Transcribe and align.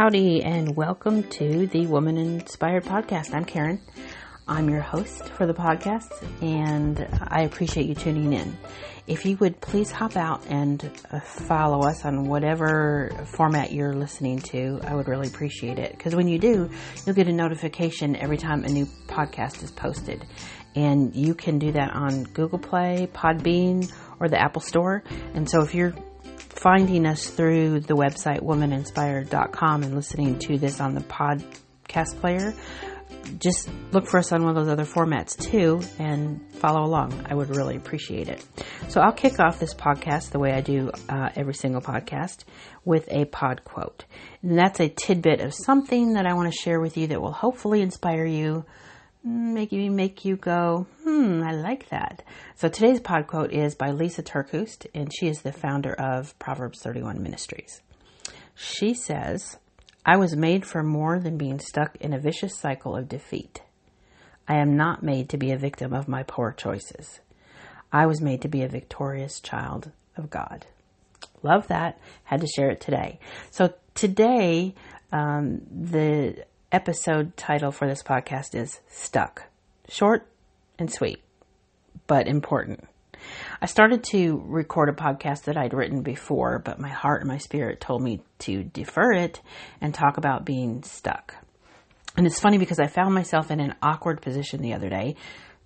Howdy, 0.00 0.44
and 0.44 0.76
welcome 0.76 1.24
to 1.24 1.66
the 1.66 1.88
Woman 1.88 2.18
Inspired 2.18 2.84
Podcast. 2.84 3.34
I'm 3.34 3.44
Karen. 3.44 3.80
I'm 4.46 4.70
your 4.70 4.80
host 4.80 5.28
for 5.30 5.44
the 5.44 5.52
podcast, 5.52 6.22
and 6.40 7.04
I 7.20 7.40
appreciate 7.40 7.86
you 7.86 7.96
tuning 7.96 8.32
in. 8.32 8.56
If 9.08 9.24
you 9.24 9.36
would 9.38 9.60
please 9.60 9.90
hop 9.90 10.16
out 10.16 10.46
and 10.46 10.88
uh, 11.10 11.18
follow 11.18 11.84
us 11.84 12.04
on 12.04 12.28
whatever 12.28 13.10
format 13.34 13.72
you're 13.72 13.92
listening 13.92 14.38
to, 14.52 14.78
I 14.84 14.94
would 14.94 15.08
really 15.08 15.26
appreciate 15.26 15.80
it. 15.80 15.90
Because 15.90 16.14
when 16.14 16.28
you 16.28 16.38
do, 16.38 16.70
you'll 17.04 17.16
get 17.16 17.26
a 17.26 17.32
notification 17.32 18.14
every 18.14 18.36
time 18.36 18.62
a 18.62 18.68
new 18.68 18.86
podcast 19.08 19.64
is 19.64 19.72
posted. 19.72 20.24
And 20.76 21.12
you 21.16 21.34
can 21.34 21.58
do 21.58 21.72
that 21.72 21.90
on 21.92 22.22
Google 22.22 22.60
Play, 22.60 23.08
Podbean, 23.12 23.92
or 24.20 24.28
the 24.28 24.40
Apple 24.40 24.62
Store. 24.62 25.02
And 25.34 25.50
so 25.50 25.60
if 25.62 25.74
you're 25.74 25.92
finding 26.58 27.06
us 27.06 27.28
through 27.28 27.80
the 27.80 27.94
website 27.94 28.40
womaninspired.com 28.40 29.82
and 29.84 29.94
listening 29.94 30.38
to 30.40 30.58
this 30.58 30.80
on 30.80 30.94
the 30.94 31.00
podcast 31.00 32.18
player, 32.20 32.52
just 33.38 33.70
look 33.92 34.06
for 34.06 34.18
us 34.18 34.32
on 34.32 34.42
one 34.42 34.56
of 34.56 34.56
those 34.56 34.72
other 34.72 34.84
formats 34.84 35.36
too 35.36 35.80
and 35.98 36.40
follow 36.54 36.84
along. 36.84 37.26
I 37.28 37.34
would 37.34 37.54
really 37.54 37.76
appreciate 37.76 38.28
it. 38.28 38.44
So 38.88 39.00
I'll 39.00 39.12
kick 39.12 39.38
off 39.38 39.60
this 39.60 39.74
podcast 39.74 40.30
the 40.30 40.38
way 40.38 40.52
I 40.52 40.60
do 40.60 40.90
uh, 41.08 41.30
every 41.36 41.54
single 41.54 41.80
podcast 41.80 42.44
with 42.84 43.06
a 43.12 43.26
pod 43.26 43.62
quote. 43.64 44.04
And 44.42 44.58
that's 44.58 44.80
a 44.80 44.88
tidbit 44.88 45.40
of 45.40 45.54
something 45.54 46.14
that 46.14 46.26
I 46.26 46.34
want 46.34 46.52
to 46.52 46.58
share 46.58 46.80
with 46.80 46.96
you 46.96 47.06
that 47.08 47.20
will 47.20 47.32
hopefully 47.32 47.82
inspire 47.82 48.24
you 48.24 48.64
make 49.24 49.72
you 49.72 49.90
make 49.90 50.24
you 50.24 50.36
go, 50.36 50.86
hmm, 51.02 51.42
I 51.42 51.52
like 51.52 51.88
that. 51.90 52.22
So 52.56 52.68
today's 52.68 53.00
pod 53.00 53.26
quote 53.26 53.52
is 53.52 53.74
by 53.74 53.90
Lisa 53.90 54.22
TerKeurst, 54.22 54.86
and 54.94 55.12
she 55.12 55.28
is 55.28 55.42
the 55.42 55.52
founder 55.52 55.92
of 55.92 56.38
Proverbs 56.38 56.80
31 56.80 57.22
Ministries. 57.22 57.82
She 58.54 58.94
says, 58.94 59.58
I 60.04 60.16
was 60.16 60.34
made 60.34 60.64
for 60.64 60.82
more 60.82 61.18
than 61.18 61.36
being 61.36 61.58
stuck 61.58 61.96
in 61.96 62.12
a 62.12 62.18
vicious 62.18 62.56
cycle 62.56 62.96
of 62.96 63.08
defeat. 63.08 63.62
I 64.48 64.56
am 64.56 64.76
not 64.76 65.02
made 65.02 65.28
to 65.30 65.36
be 65.36 65.52
a 65.52 65.58
victim 65.58 65.92
of 65.92 66.08
my 66.08 66.22
poor 66.22 66.52
choices. 66.52 67.20
I 67.92 68.06
was 68.06 68.20
made 68.20 68.42
to 68.42 68.48
be 68.48 68.62
a 68.62 68.68
victorious 68.68 69.40
child 69.40 69.92
of 70.16 70.30
God. 70.30 70.66
Love 71.42 71.68
that. 71.68 72.00
Had 72.24 72.40
to 72.40 72.46
share 72.46 72.70
it 72.70 72.80
today. 72.80 73.20
So 73.50 73.74
today, 73.94 74.74
um, 75.12 75.60
the 75.70 76.44
episode 76.70 77.34
title 77.36 77.72
for 77.72 77.86
this 77.88 78.02
podcast 78.02 78.54
is 78.54 78.80
Stuck. 78.88 79.44
Short 79.88 80.26
and 80.78 80.92
sweet, 80.92 81.22
but 82.06 82.28
important. 82.28 82.86
I 83.60 83.66
started 83.66 84.04
to 84.10 84.42
record 84.44 84.90
a 84.90 84.92
podcast 84.92 85.44
that 85.44 85.56
I'd 85.56 85.72
written 85.72 86.02
before, 86.02 86.58
but 86.58 86.78
my 86.78 86.90
heart 86.90 87.22
and 87.22 87.28
my 87.28 87.38
spirit 87.38 87.80
told 87.80 88.02
me 88.02 88.22
to 88.40 88.64
defer 88.64 89.12
it 89.12 89.40
and 89.80 89.94
talk 89.94 90.18
about 90.18 90.44
being 90.44 90.82
stuck. 90.82 91.34
And 92.16 92.26
it's 92.26 92.40
funny 92.40 92.58
because 92.58 92.78
I 92.78 92.86
found 92.86 93.14
myself 93.14 93.50
in 93.50 93.60
an 93.60 93.74
awkward 93.82 94.20
position 94.20 94.60
the 94.60 94.74
other 94.74 94.90
day, 94.90 95.16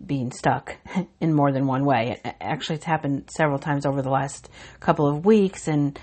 being 0.05 0.31
stuck 0.31 0.77
in 1.21 1.35
more 1.35 1.51
than 1.53 1.67
one 1.67 1.85
way. 1.85 2.21
Actually, 2.41 2.77
it's 2.77 2.85
happened 2.85 3.29
several 3.37 3.59
times 3.59 3.87
over 3.87 4.03
the 4.03 4.11
last 4.11 4.49
couple 4.79 5.09
of 5.09 5.27
weeks, 5.27 5.67
and 5.67 5.99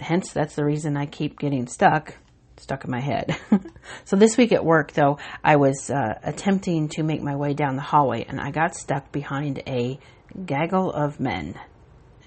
hence 0.00 0.32
that's 0.32 0.56
the 0.56 0.64
reason 0.64 0.96
I 0.96 1.06
keep 1.06 1.38
getting 1.38 1.68
stuck 1.68 2.16
stuck 2.58 2.84
in 2.84 2.90
my 2.90 3.00
head. 3.00 3.36
so 4.04 4.16
this 4.16 4.36
week 4.36 4.52
at 4.52 4.64
work, 4.64 4.92
though, 4.92 5.18
I 5.44 5.56
was 5.56 5.90
uh, 5.90 6.18
attempting 6.22 6.88
to 6.90 7.02
make 7.02 7.22
my 7.22 7.36
way 7.36 7.54
down 7.54 7.76
the 7.76 7.82
hallway 7.82 8.24
and 8.28 8.40
I 8.40 8.50
got 8.50 8.74
stuck 8.74 9.12
behind 9.12 9.62
a 9.66 9.98
gaggle 10.44 10.92
of 10.92 11.20
men. 11.20 11.58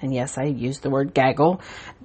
And 0.01 0.13
yes, 0.13 0.37
I 0.37 0.43
used 0.45 0.81
the 0.81 0.89
word 0.89 1.13
gaggle, 1.13 1.61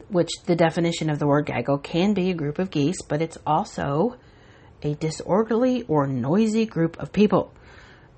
which 0.09 0.31
the 0.47 0.57
definition 0.57 1.11
of 1.11 1.19
the 1.19 1.27
word 1.27 1.47
gaggle 1.47 1.79
can 1.79 2.15
be 2.15 2.31
a 2.31 2.35
group 2.35 2.59
of 2.59 2.71
geese, 2.71 3.03
but 3.03 3.23
it's 3.23 3.39
also 3.47 4.17
a 4.83 4.95
disorderly 4.95 5.83
or 5.83 6.07
noisy 6.07 6.67
group 6.67 6.99
of 6.99 7.13
people. 7.13 7.53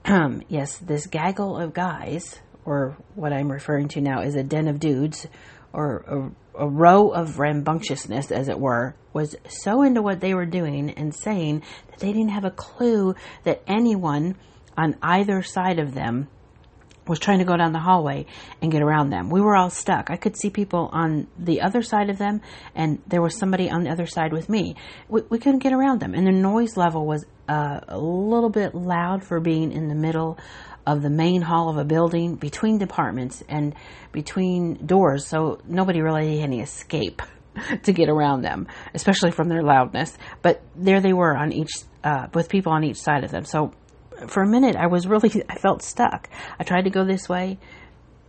yes, 0.48 0.78
this 0.78 1.06
gaggle 1.06 1.56
of 1.56 1.74
guys, 1.74 2.40
or 2.64 2.96
what 3.14 3.32
I'm 3.32 3.50
referring 3.50 3.88
to 3.88 4.00
now 4.00 4.22
is 4.22 4.34
a 4.34 4.42
den 4.42 4.68
of 4.68 4.80
dudes, 4.80 5.26
or 5.76 6.32
a, 6.56 6.64
a 6.64 6.68
row 6.68 7.10
of 7.10 7.38
rambunctiousness, 7.38 8.32
as 8.32 8.48
it 8.48 8.58
were, 8.58 8.96
was 9.12 9.36
so 9.46 9.82
into 9.82 10.00
what 10.00 10.20
they 10.20 10.32
were 10.32 10.46
doing 10.46 10.90
and 10.90 11.14
saying 11.14 11.62
that 11.90 12.00
they 12.00 12.12
didn't 12.12 12.30
have 12.30 12.46
a 12.46 12.50
clue 12.50 13.14
that 13.44 13.62
anyone 13.66 14.36
on 14.76 14.96
either 15.02 15.42
side 15.42 15.78
of 15.78 15.92
them 15.94 16.28
was 17.06 17.18
trying 17.18 17.38
to 17.38 17.44
go 17.44 17.56
down 17.56 17.72
the 17.72 17.78
hallway 17.78 18.26
and 18.60 18.72
get 18.72 18.82
around 18.82 19.10
them. 19.10 19.28
We 19.30 19.40
were 19.40 19.54
all 19.54 19.70
stuck. 19.70 20.10
I 20.10 20.16
could 20.16 20.36
see 20.36 20.50
people 20.50 20.88
on 20.92 21.28
the 21.38 21.60
other 21.60 21.82
side 21.82 22.10
of 22.10 22.18
them, 22.18 22.40
and 22.74 23.00
there 23.06 23.22
was 23.22 23.36
somebody 23.36 23.70
on 23.70 23.84
the 23.84 23.90
other 23.90 24.06
side 24.06 24.32
with 24.32 24.48
me. 24.48 24.76
We, 25.08 25.22
we 25.28 25.38
couldn't 25.38 25.60
get 25.60 25.74
around 25.74 26.00
them, 26.00 26.14
and 26.14 26.26
the 26.26 26.32
noise 26.32 26.76
level 26.76 27.06
was 27.06 27.24
uh, 27.48 27.80
a 27.88 27.98
little 27.98 28.50
bit 28.50 28.74
loud 28.74 29.24
for 29.24 29.40
being 29.40 29.72
in 29.72 29.88
the 29.88 29.94
middle 29.94 30.38
of 30.86 31.02
the 31.02 31.10
main 31.10 31.42
hall 31.42 31.68
of 31.68 31.76
a 31.76 31.84
building 31.84 32.36
between 32.36 32.78
departments 32.78 33.42
and 33.48 33.74
between 34.12 34.86
doors, 34.86 35.26
so 35.26 35.58
nobody 35.66 36.00
really 36.00 36.38
had 36.38 36.44
any 36.44 36.60
escape 36.60 37.22
to 37.82 37.92
get 37.92 38.08
around 38.08 38.42
them, 38.42 38.68
especially 38.94 39.30
from 39.30 39.48
their 39.48 39.62
loudness. 39.62 40.16
But 40.42 40.62
there 40.76 41.00
they 41.00 41.12
were 41.12 41.36
on 41.36 41.52
each, 41.52 41.72
uh, 42.04 42.28
with 42.32 42.48
people 42.48 42.72
on 42.72 42.84
each 42.84 42.98
side 42.98 43.24
of 43.24 43.30
them. 43.30 43.44
So 43.44 43.72
for 44.28 44.42
a 44.42 44.46
minute, 44.48 44.76
I 44.76 44.86
was 44.86 45.06
really, 45.06 45.30
I 45.48 45.56
felt 45.56 45.82
stuck. 45.82 46.28
I 46.58 46.64
tried 46.64 46.82
to 46.82 46.90
go 46.90 47.04
this 47.04 47.28
way, 47.28 47.58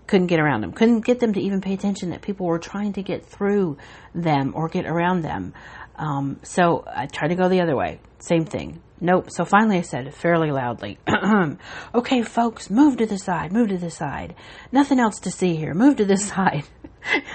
couldn't 0.08 0.28
get 0.28 0.40
around 0.40 0.62
them, 0.62 0.72
couldn't 0.72 1.02
get 1.02 1.20
them 1.20 1.34
to 1.34 1.40
even 1.40 1.62
pay 1.62 1.74
attention 1.74 2.10
that 2.10 2.22
people 2.22 2.48
were 2.48 2.60
trying 2.60 2.94
to 2.94 3.04
get 3.04 3.26
through 3.26 3.78
them 4.16 4.54
or 4.56 4.68
get 4.68 4.86
around 4.86 5.22
them. 5.22 5.54
Um, 5.96 6.40
so 6.44 6.84
I 6.88 7.08
tried 7.08 7.30
to 7.30 7.36
go 7.36 7.50
the 7.50 7.62
other 7.62 7.76
way. 7.76 8.00
Same 8.20 8.46
thing. 8.46 8.82
Nope. 9.00 9.30
So 9.30 9.46
finally 9.46 9.78
I 9.78 9.82
said 9.82 10.14
fairly 10.14 10.52
loudly, 10.52 10.98
okay, 11.96 12.22
folks, 12.24 12.70
move 12.70 12.98
to 12.98 13.06
the 13.06 13.18
side, 13.18 13.52
move 13.52 13.70
to 13.70 13.78
the 13.78 13.92
side. 13.92 14.36
Nothing 14.72 15.00
else 15.00 15.20
to 15.22 15.32
see 15.32 15.56
here. 15.56 15.74
Move 15.74 15.98
to 15.98 16.06
the 16.06 16.18
side. 16.34 16.64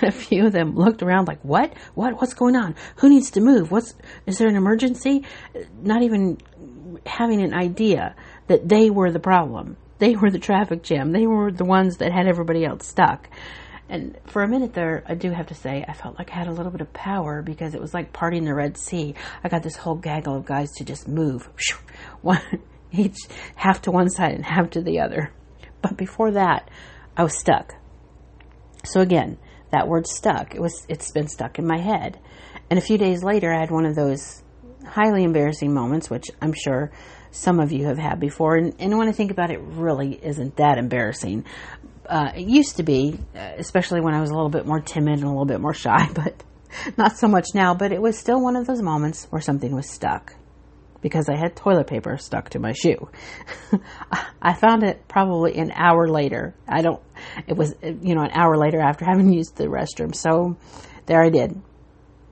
and 0.00 0.08
a 0.08 0.12
few 0.12 0.46
of 0.46 0.52
them 0.52 0.74
looked 0.74 1.02
around 1.02 1.28
like, 1.28 1.40
what? 1.42 1.72
What? 1.94 2.20
What's 2.20 2.34
going 2.34 2.56
on? 2.56 2.74
Who 2.96 3.08
needs 3.08 3.30
to 3.32 3.40
move? 3.40 3.70
What's, 3.70 3.94
is 4.26 4.38
there 4.38 4.48
an 4.48 4.56
emergency? 4.56 5.24
Not 5.80 6.02
even 6.02 6.38
having 7.06 7.42
an 7.42 7.54
idea 7.54 8.16
that 8.48 8.68
they 8.68 8.90
were 8.90 9.10
the 9.10 9.20
problem. 9.20 9.76
They 9.98 10.16
were 10.16 10.30
the 10.30 10.38
traffic 10.40 10.82
jam. 10.82 11.12
They 11.12 11.26
were 11.26 11.52
the 11.52 11.64
ones 11.64 11.98
that 11.98 12.12
had 12.12 12.26
everybody 12.26 12.64
else 12.64 12.86
stuck. 12.88 13.28
And 13.88 14.16
for 14.26 14.42
a 14.42 14.48
minute 14.48 14.74
there, 14.74 15.04
I 15.06 15.14
do 15.14 15.30
have 15.30 15.48
to 15.48 15.54
say, 15.54 15.84
I 15.86 15.92
felt 15.92 16.18
like 16.18 16.30
I 16.30 16.34
had 16.34 16.48
a 16.48 16.52
little 16.52 16.72
bit 16.72 16.80
of 16.80 16.92
power 16.92 17.42
because 17.42 17.74
it 17.74 17.80
was 17.80 17.92
like 17.92 18.12
parting 18.12 18.44
the 18.44 18.54
Red 18.54 18.78
Sea. 18.78 19.14
I 19.44 19.48
got 19.48 19.62
this 19.62 19.76
whole 19.76 19.96
gaggle 19.96 20.36
of 20.36 20.46
guys 20.46 20.70
to 20.76 20.84
just 20.84 21.08
move, 21.08 21.48
one, 22.22 22.40
each 22.92 23.18
half 23.56 23.82
to 23.82 23.90
one 23.90 24.08
side 24.08 24.32
and 24.32 24.44
half 24.44 24.70
to 24.70 24.82
the 24.82 25.00
other. 25.00 25.32
But 25.82 25.96
before 25.96 26.30
that, 26.32 26.70
I 27.16 27.24
was 27.24 27.38
stuck. 27.38 27.74
So 28.84 29.00
again, 29.00 29.38
that 29.70 29.88
word 29.88 30.06
stuck, 30.06 30.54
it 30.54 30.60
was, 30.60 30.86
it's 30.88 31.10
been 31.12 31.28
stuck 31.28 31.58
in 31.58 31.66
my 31.66 31.78
head. 31.78 32.18
And 32.70 32.78
a 32.78 32.82
few 32.82 32.98
days 32.98 33.22
later, 33.22 33.52
I 33.52 33.60
had 33.60 33.70
one 33.70 33.86
of 33.86 33.94
those 33.94 34.42
highly 34.86 35.24
embarrassing 35.24 35.72
moments, 35.72 36.08
which 36.10 36.26
I'm 36.40 36.52
sure 36.52 36.90
some 37.30 37.60
of 37.60 37.72
you 37.72 37.86
have 37.86 37.98
had 37.98 38.20
before. 38.20 38.56
And, 38.56 38.74
and 38.78 38.96
when 38.98 39.08
I 39.08 39.12
think 39.12 39.30
about 39.30 39.50
it, 39.50 39.54
it 39.54 39.62
really 39.62 40.14
isn't 40.22 40.56
that 40.56 40.78
embarrassing. 40.78 41.44
Uh, 42.06 42.32
it 42.34 42.48
used 42.48 42.76
to 42.76 42.82
be, 42.82 43.18
uh, 43.34 43.52
especially 43.58 44.00
when 44.00 44.14
I 44.14 44.20
was 44.20 44.30
a 44.30 44.34
little 44.34 44.50
bit 44.50 44.66
more 44.66 44.80
timid 44.80 45.14
and 45.14 45.24
a 45.24 45.28
little 45.28 45.44
bit 45.44 45.60
more 45.60 45.74
shy, 45.74 46.08
but 46.14 46.42
not 46.96 47.16
so 47.16 47.28
much 47.28 47.48
now. 47.54 47.74
But 47.74 47.92
it 47.92 48.00
was 48.00 48.18
still 48.18 48.40
one 48.40 48.56
of 48.56 48.66
those 48.66 48.82
moments 48.82 49.26
where 49.30 49.40
something 49.40 49.74
was 49.74 49.88
stuck 49.88 50.34
because 51.02 51.28
I 51.28 51.36
had 51.36 51.54
toilet 51.56 51.88
paper 51.88 52.16
stuck 52.16 52.50
to 52.50 52.60
my 52.60 52.72
shoe. 52.72 53.10
I 54.42 54.54
found 54.54 54.84
it 54.84 55.06
probably 55.08 55.56
an 55.56 55.72
hour 55.72 56.08
later. 56.08 56.54
I 56.66 56.80
don't, 56.80 57.02
it 57.46 57.56
was, 57.56 57.74
you 57.82 58.14
know, 58.14 58.22
an 58.22 58.30
hour 58.32 58.56
later 58.56 58.80
after 58.80 59.04
having 59.10 59.32
used 59.32 59.56
the 59.56 59.66
restroom. 59.66 60.14
So 60.14 60.56
there 61.06 61.22
I 61.22 61.28
did. 61.28 61.60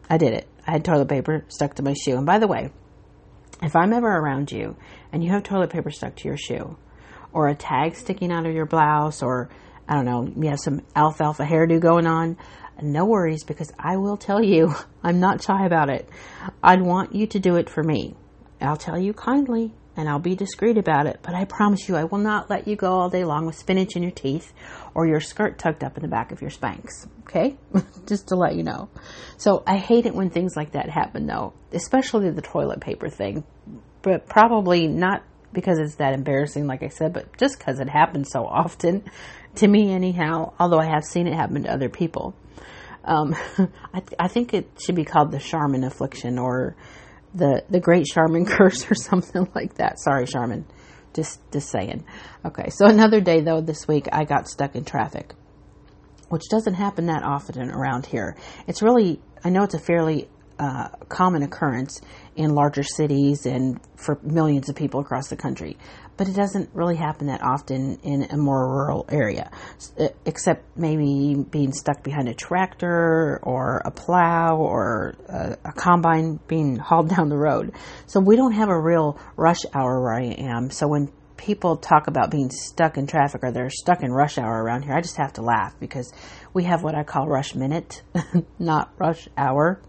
I 0.08 0.17
did 0.17 0.32
it. 0.32 0.49
I 0.67 0.72
had 0.72 0.84
toilet 0.84 1.08
paper 1.08 1.44
stuck 1.49 1.75
to 1.75 1.82
my 1.82 1.94
shoe. 1.94 2.17
And 2.17 2.25
by 2.26 2.38
the 2.38 2.46
way, 2.46 2.70
if 3.62 3.76
I'm 3.76 3.93
ever 3.93 4.08
around 4.08 4.52
you 4.52 4.76
and 5.12 5.22
you 5.22 5.31
have 5.31 5.43
toilet 5.43 5.70
paper 5.70 5.90
stuck 5.90 6.17
to 6.17 6.28
your 6.28 6.37
shoe, 6.37 6.78
or 7.32 7.49
a 7.49 7.55
tag 7.55 7.97
sticking 7.97 8.32
out 8.32 8.47
of 8.47 8.55
your 8.55 8.67
blouse, 8.67 9.23
or 9.23 9.49
I 9.88 9.94
don't 9.94 10.05
know, 10.05 10.32
you 10.37 10.50
have 10.50 10.61
some 10.61 10.82
alfalfa 10.94 11.44
hairdo 11.44 11.81
going 11.81 12.06
on, 12.06 12.37
no 12.82 13.05
worries 13.05 13.44
because 13.44 13.73
I 13.79 13.97
will 13.97 14.17
tell 14.17 14.43
you, 14.43 14.75
I'm 15.03 15.21
not 15.21 15.43
shy 15.43 15.67
about 15.67 15.91
it. 15.91 16.09
I'd 16.62 16.82
want 16.82 17.15
you 17.15 17.27
to 17.29 17.38
do 17.38 17.56
it 17.56 17.69
for 17.69 17.82
me. 17.82 18.15
I'll 18.61 18.77
tell 18.77 18.99
you 18.99 19.12
kindly 19.12 19.73
and 19.97 20.09
I'll 20.09 20.19
be 20.19 20.35
discreet 20.35 20.79
about 20.79 21.06
it, 21.06 21.19
but 21.23 21.35
I 21.35 21.44
promise 21.44 21.88
you 21.88 21.97
I 21.97 22.05
will 22.05 22.19
not 22.19 22.49
let 22.49 22.69
you 22.69 22.77
go 22.77 22.93
all 22.93 23.11
day 23.11 23.25
long 23.25 23.47
with 23.47 23.56
spinach 23.56 23.97
in 23.97 24.03
your 24.03 24.12
teeth 24.12 24.53
or 24.94 25.06
your 25.06 25.21
skirt 25.21 25.59
tucked 25.59 25.82
up 25.82 25.97
in 25.97 26.03
the 26.03 26.09
back 26.09 26.32
of 26.32 26.41
your 26.41 26.50
Spanx. 26.50 27.06
Okay? 27.23 27.56
Just 28.06 28.29
to 28.29 28.37
let 28.37 28.55
you 28.55 28.62
know. 28.62 28.88
So 29.37 29.62
I 29.67 29.77
hate 29.77 30.06
it 30.06 30.15
when 30.15 30.31
things 30.31 30.55
like 30.56 30.73
that 30.73 30.88
happen 30.88 31.27
though, 31.27 31.55
especially 31.73 32.31
the 32.31 32.43
toilet 32.43 32.81
paper 32.81 33.09
thing, 33.09 33.44
but 34.03 34.27
probably 34.27 34.87
not 34.87 35.23
because 35.52 35.79
it's 35.79 35.97
that 35.97 36.14
embarrassing, 36.14 36.67
like 36.67 36.82
I 36.82 36.88
said, 36.88 37.12
but 37.12 37.37
just 37.38 37.58
because 37.58 37.81
it 37.81 37.88
happens 37.88 38.31
so 38.31 38.44
often 38.44 39.05
to 39.56 39.69
me, 39.69 39.93
anyhow, 39.93 40.52
although 40.58 40.79
I 40.79 40.87
have 40.87 41.05
seen 41.05 41.26
it 41.26 41.35
happen 41.35 41.64
to 41.64 41.73
other 41.73 41.88
people. 41.88 42.35
Um, 43.05 43.35
I, 43.93 44.00
th- 44.00 44.14
I 44.19 44.29
think 44.29 44.55
it 44.55 44.69
should 44.85 44.94
be 44.94 45.05
called 45.05 45.32
the 45.32 45.38
Charmin 45.38 45.85
affliction 45.85 46.38
or 46.38 46.76
the 47.35 47.62
the 47.69 47.81
Great 47.81 48.06
Charmin 48.06 48.44
curse 48.47 48.91
or 48.91 48.94
something 48.94 49.49
like 49.55 49.75
that. 49.75 49.99
Sorry, 50.00 50.26
Charmin. 50.26 50.67
Just 51.14 51.41
just 51.53 51.70
saying. 51.70 52.05
Okay, 52.44 52.70
so 52.70 52.87
another 52.87 53.20
day 53.20 53.41
though 53.41 53.61
this 53.61 53.88
week 53.88 54.06
I 54.12 54.25
got 54.25 54.49
stuck 54.49 54.76
in 54.76 54.85
traffic, 54.85 55.35
which 56.29 56.49
doesn't 56.50 56.75
happen 56.75 57.06
that 57.06 57.25
often 57.25 57.70
around 57.70 58.06
here. 58.06 58.37
It's 58.69 58.82
really 58.82 59.20
I 59.44 59.50
know 59.50 59.64
it's 59.64 59.75
a 59.75 59.81
fairly 59.81 60.29
uh, 60.60 60.88
common 61.08 61.42
occurrence 61.42 62.02
in 62.36 62.54
larger 62.54 62.82
cities 62.82 63.46
and 63.46 63.80
for 63.96 64.18
millions 64.22 64.68
of 64.68 64.76
people 64.76 65.00
across 65.00 65.28
the 65.28 65.36
country. 65.36 65.78
But 66.18 66.28
it 66.28 66.36
doesn't 66.36 66.68
really 66.74 66.96
happen 66.96 67.28
that 67.28 67.42
often 67.42 67.98
in 68.02 68.24
a 68.24 68.36
more 68.36 68.68
rural 68.68 69.06
area, 69.08 69.50
except 70.26 70.76
maybe 70.76 71.34
being 71.50 71.72
stuck 71.72 72.02
behind 72.02 72.28
a 72.28 72.34
tractor 72.34 73.40
or 73.42 73.80
a 73.86 73.90
plow 73.90 74.58
or 74.58 75.14
a, 75.30 75.56
a 75.64 75.72
combine 75.72 76.38
being 76.46 76.76
hauled 76.90 77.08
down 77.08 77.30
the 77.30 77.38
road. 77.38 77.72
So 78.06 78.20
we 78.20 78.36
don't 78.36 78.52
have 78.52 78.68
a 78.68 78.78
real 78.78 79.18
rush 79.36 79.64
hour 79.72 80.02
where 80.02 80.12
I 80.12 80.24
am. 80.24 80.70
So 80.70 80.88
when 80.88 81.10
people 81.38 81.78
talk 81.78 82.06
about 82.06 82.30
being 82.30 82.50
stuck 82.50 82.98
in 82.98 83.06
traffic 83.06 83.42
or 83.42 83.50
they're 83.50 83.70
stuck 83.70 84.02
in 84.02 84.12
rush 84.12 84.36
hour 84.36 84.62
around 84.62 84.82
here, 84.82 84.92
I 84.92 85.00
just 85.00 85.16
have 85.16 85.32
to 85.34 85.42
laugh 85.42 85.74
because 85.80 86.12
we 86.52 86.64
have 86.64 86.82
what 86.82 86.94
I 86.94 87.02
call 87.02 87.26
rush 87.26 87.54
minute, 87.54 88.02
not 88.58 88.92
rush 88.98 89.26
hour 89.38 89.80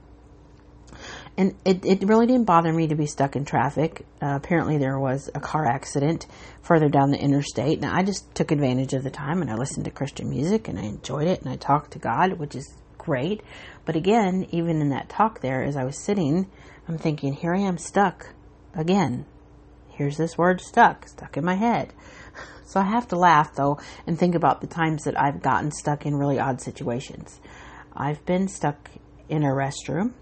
and 1.41 1.55
it, 1.65 1.83
it 1.83 2.07
really 2.07 2.27
didn't 2.27 2.45
bother 2.45 2.71
me 2.71 2.89
to 2.89 2.95
be 2.95 3.07
stuck 3.07 3.35
in 3.35 3.45
traffic. 3.45 4.05
Uh, 4.21 4.35
apparently, 4.35 4.77
there 4.77 4.99
was 4.99 5.27
a 5.33 5.39
car 5.39 5.65
accident 5.65 6.27
further 6.61 6.87
down 6.87 7.09
the 7.09 7.19
interstate, 7.19 7.79
and 7.81 7.91
I 7.91 8.03
just 8.03 8.35
took 8.35 8.51
advantage 8.51 8.93
of 8.93 9.01
the 9.01 9.09
time 9.09 9.41
and 9.41 9.49
I 9.49 9.55
listened 9.55 9.85
to 9.85 9.91
Christian 9.91 10.29
music 10.29 10.67
and 10.67 10.77
I 10.77 10.83
enjoyed 10.83 11.27
it 11.27 11.41
and 11.41 11.49
I 11.49 11.55
talked 11.55 11.93
to 11.93 11.99
God, 11.99 12.33
which 12.33 12.53
is 12.53 12.71
great. 12.99 13.41
But 13.85 13.95
again, 13.95 14.45
even 14.51 14.81
in 14.81 14.89
that 14.89 15.09
talk 15.09 15.41
there, 15.41 15.63
as 15.63 15.75
I 15.75 15.83
was 15.83 15.97
sitting, 15.97 16.45
I'm 16.87 16.99
thinking, 16.99 17.33
here 17.33 17.55
I 17.55 17.61
am 17.61 17.79
stuck 17.79 18.35
again. 18.75 19.25
Here's 19.89 20.17
this 20.17 20.37
word 20.37 20.61
stuck, 20.61 21.07
stuck 21.07 21.37
in 21.37 21.43
my 21.43 21.55
head. 21.55 21.91
So 22.63 22.79
I 22.79 22.85
have 22.85 23.09
to 23.09 23.17
laugh 23.17 23.53
though 23.53 23.79
and 24.07 24.17
think 24.17 24.33
about 24.33 24.61
the 24.61 24.67
times 24.67 25.03
that 25.03 25.19
I've 25.19 25.41
gotten 25.41 25.71
stuck 25.71 26.05
in 26.05 26.15
really 26.15 26.39
odd 26.39 26.61
situations. 26.61 27.41
I've 27.93 28.25
been 28.25 28.47
stuck 28.47 28.89
in 29.27 29.43
a 29.43 29.47
restroom 29.47 30.13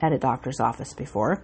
at 0.00 0.12
a 0.12 0.18
doctor's 0.18 0.60
office 0.60 0.92
before. 0.94 1.42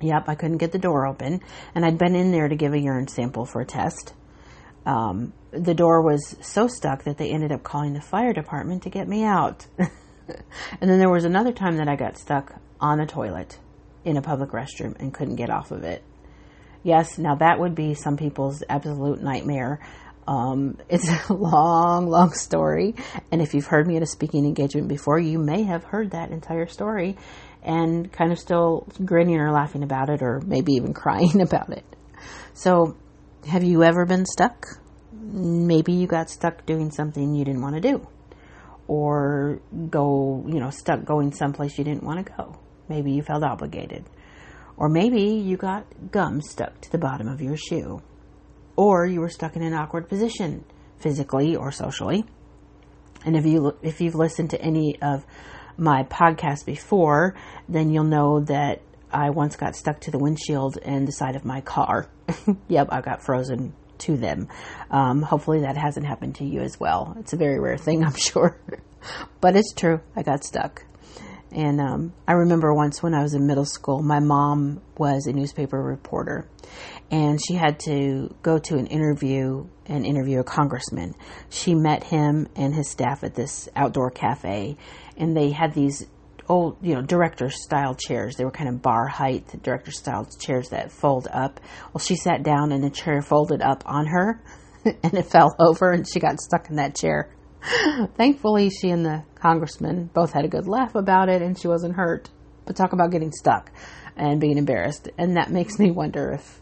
Yep, 0.00 0.28
I 0.28 0.34
couldn't 0.34 0.58
get 0.58 0.72
the 0.72 0.78
door 0.78 1.06
open, 1.06 1.40
and 1.74 1.84
I'd 1.84 1.98
been 1.98 2.16
in 2.16 2.32
there 2.32 2.48
to 2.48 2.56
give 2.56 2.72
a 2.72 2.78
urine 2.78 3.08
sample 3.08 3.46
for 3.46 3.60
a 3.60 3.66
test. 3.66 4.14
Um, 4.84 5.32
the 5.52 5.74
door 5.74 6.02
was 6.02 6.36
so 6.40 6.66
stuck 6.66 7.04
that 7.04 7.18
they 7.18 7.30
ended 7.30 7.52
up 7.52 7.62
calling 7.62 7.92
the 7.92 8.00
fire 8.00 8.32
department 8.32 8.82
to 8.82 8.90
get 8.90 9.06
me 9.06 9.22
out. 9.22 9.66
and 9.78 10.90
then 10.90 10.98
there 10.98 11.10
was 11.10 11.24
another 11.24 11.52
time 11.52 11.76
that 11.76 11.88
I 11.88 11.94
got 11.94 12.18
stuck 12.18 12.54
on 12.80 12.98
a 12.98 13.06
toilet 13.06 13.58
in 14.04 14.16
a 14.16 14.22
public 14.22 14.50
restroom 14.50 14.98
and 14.98 15.14
couldn't 15.14 15.36
get 15.36 15.50
off 15.50 15.70
of 15.70 15.84
it. 15.84 16.02
Yes, 16.82 17.16
now 17.16 17.36
that 17.36 17.60
would 17.60 17.76
be 17.76 17.94
some 17.94 18.16
people's 18.16 18.64
absolute 18.68 19.22
nightmare. 19.22 19.78
Um, 20.26 20.78
it's 20.88 21.08
a 21.28 21.32
long, 21.32 22.08
long 22.08 22.32
story. 22.32 22.94
And 23.30 23.42
if 23.42 23.54
you've 23.54 23.66
heard 23.66 23.86
me 23.86 23.96
at 23.96 24.02
a 24.02 24.06
speaking 24.06 24.44
engagement 24.44 24.88
before, 24.88 25.18
you 25.18 25.38
may 25.38 25.64
have 25.64 25.84
heard 25.84 26.12
that 26.12 26.30
entire 26.30 26.66
story 26.66 27.16
and 27.62 28.12
kind 28.12 28.32
of 28.32 28.38
still 28.38 28.86
grinning 29.04 29.38
or 29.38 29.52
laughing 29.52 29.82
about 29.82 30.10
it 30.10 30.22
or 30.22 30.40
maybe 30.44 30.72
even 30.72 30.92
crying 30.94 31.40
about 31.40 31.70
it. 31.70 31.84
So, 32.54 32.96
have 33.48 33.64
you 33.64 33.82
ever 33.82 34.06
been 34.06 34.26
stuck? 34.26 34.66
Maybe 35.12 35.92
you 35.92 36.06
got 36.06 36.30
stuck 36.30 36.66
doing 36.66 36.90
something 36.90 37.34
you 37.34 37.44
didn't 37.44 37.62
want 37.62 37.74
to 37.74 37.80
do 37.80 38.06
or 38.86 39.60
go, 39.90 40.44
you 40.46 40.60
know, 40.60 40.70
stuck 40.70 41.04
going 41.04 41.32
someplace 41.32 41.78
you 41.78 41.84
didn't 41.84 42.02
want 42.02 42.24
to 42.24 42.32
go. 42.32 42.58
Maybe 42.88 43.12
you 43.12 43.22
felt 43.22 43.42
obligated. 43.42 44.04
Or 44.76 44.88
maybe 44.88 45.22
you 45.22 45.56
got 45.56 45.86
gum 46.10 46.40
stuck 46.40 46.80
to 46.82 46.92
the 46.92 46.98
bottom 46.98 47.28
of 47.28 47.40
your 47.40 47.56
shoe. 47.56 48.02
Or 48.76 49.06
you 49.06 49.20
were 49.20 49.28
stuck 49.28 49.56
in 49.56 49.62
an 49.62 49.74
awkward 49.74 50.08
position, 50.08 50.64
physically 50.98 51.56
or 51.56 51.70
socially. 51.70 52.24
And 53.24 53.36
if 53.36 53.44
you 53.46 53.76
if 53.82 54.00
you've 54.00 54.14
listened 54.14 54.50
to 54.50 54.60
any 54.60 55.00
of 55.00 55.24
my 55.76 56.04
podcasts 56.04 56.64
before, 56.64 57.34
then 57.68 57.90
you'll 57.90 58.04
know 58.04 58.40
that 58.40 58.82
I 59.12 59.30
once 59.30 59.56
got 59.56 59.76
stuck 59.76 60.00
to 60.00 60.10
the 60.10 60.18
windshield 60.18 60.78
and 60.82 61.06
the 61.06 61.12
side 61.12 61.36
of 61.36 61.44
my 61.44 61.60
car. 61.60 62.08
yep, 62.68 62.88
I 62.90 63.00
got 63.00 63.22
frozen 63.22 63.74
to 63.98 64.16
them. 64.16 64.48
Um, 64.90 65.22
hopefully 65.22 65.60
that 65.60 65.76
hasn't 65.76 66.06
happened 66.06 66.36
to 66.36 66.44
you 66.44 66.60
as 66.60 66.80
well. 66.80 67.16
It's 67.20 67.32
a 67.32 67.36
very 67.36 67.60
rare 67.60 67.78
thing, 67.78 68.04
I'm 68.06 68.14
sure. 68.16 68.58
but 69.40 69.56
it's 69.56 69.72
true. 69.74 70.00
I 70.16 70.22
got 70.22 70.44
stuck. 70.44 70.84
And 71.54 71.80
um, 71.80 72.12
I 72.26 72.32
remember 72.32 72.72
once 72.72 73.02
when 73.02 73.14
I 73.14 73.22
was 73.22 73.34
in 73.34 73.46
middle 73.46 73.66
school, 73.66 74.02
my 74.02 74.20
mom 74.20 74.80
was 74.96 75.26
a 75.26 75.32
newspaper 75.32 75.80
reporter, 75.82 76.48
and 77.10 77.38
she 77.46 77.54
had 77.54 77.78
to 77.80 78.34
go 78.42 78.58
to 78.58 78.78
an 78.78 78.86
interview 78.86 79.66
and 79.84 80.06
interview 80.06 80.40
a 80.40 80.44
congressman. 80.44 81.14
She 81.50 81.74
met 81.74 82.04
him 82.04 82.48
and 82.56 82.74
his 82.74 82.88
staff 82.88 83.22
at 83.22 83.34
this 83.34 83.68
outdoor 83.76 84.10
cafe, 84.10 84.78
and 85.16 85.36
they 85.36 85.50
had 85.50 85.74
these 85.74 86.06
old, 86.48 86.78
you 86.80 86.94
know, 86.94 87.02
director 87.02 87.50
style 87.50 87.94
chairs. 87.94 88.36
They 88.36 88.44
were 88.44 88.50
kind 88.50 88.68
of 88.68 88.80
bar 88.80 89.06
height, 89.06 89.62
director 89.62 89.90
style 89.90 90.26
chairs 90.40 90.70
that 90.70 90.90
fold 90.90 91.28
up. 91.32 91.60
Well, 91.92 92.00
she 92.00 92.16
sat 92.16 92.42
down 92.42 92.72
and 92.72 92.82
the 92.82 92.90
chair 92.90 93.20
folded 93.22 93.60
up 93.62 93.82
on 93.86 94.06
her 94.06 94.42
and 94.84 95.14
it 95.14 95.26
fell 95.26 95.54
over 95.58 95.92
and 95.92 96.06
she 96.08 96.20
got 96.20 96.40
stuck 96.40 96.70
in 96.70 96.76
that 96.76 96.96
chair. 96.96 97.30
Thankfully, 98.16 98.70
she 98.70 98.90
and 98.90 99.04
the 99.04 99.24
congressman 99.34 100.10
both 100.12 100.32
had 100.32 100.44
a 100.44 100.48
good 100.48 100.66
laugh 100.66 100.94
about 100.94 101.28
it 101.28 101.42
and 101.42 101.58
she 101.58 101.68
wasn't 101.68 101.94
hurt. 101.94 102.28
But 102.64 102.76
talk 102.76 102.92
about 102.92 103.10
getting 103.10 103.32
stuck 103.32 103.70
and 104.16 104.40
being 104.40 104.58
embarrassed. 104.58 105.08
And 105.18 105.36
that 105.36 105.50
makes 105.50 105.78
me 105.78 105.90
wonder 105.90 106.32
if 106.32 106.60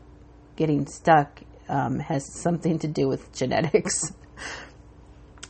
getting 0.57 0.87
stuck 0.87 1.41
um, 1.69 1.99
has 1.99 2.41
something 2.43 2.79
to 2.81 2.89
do 2.89 3.09
with 3.09 3.33
genetics. 3.33 4.13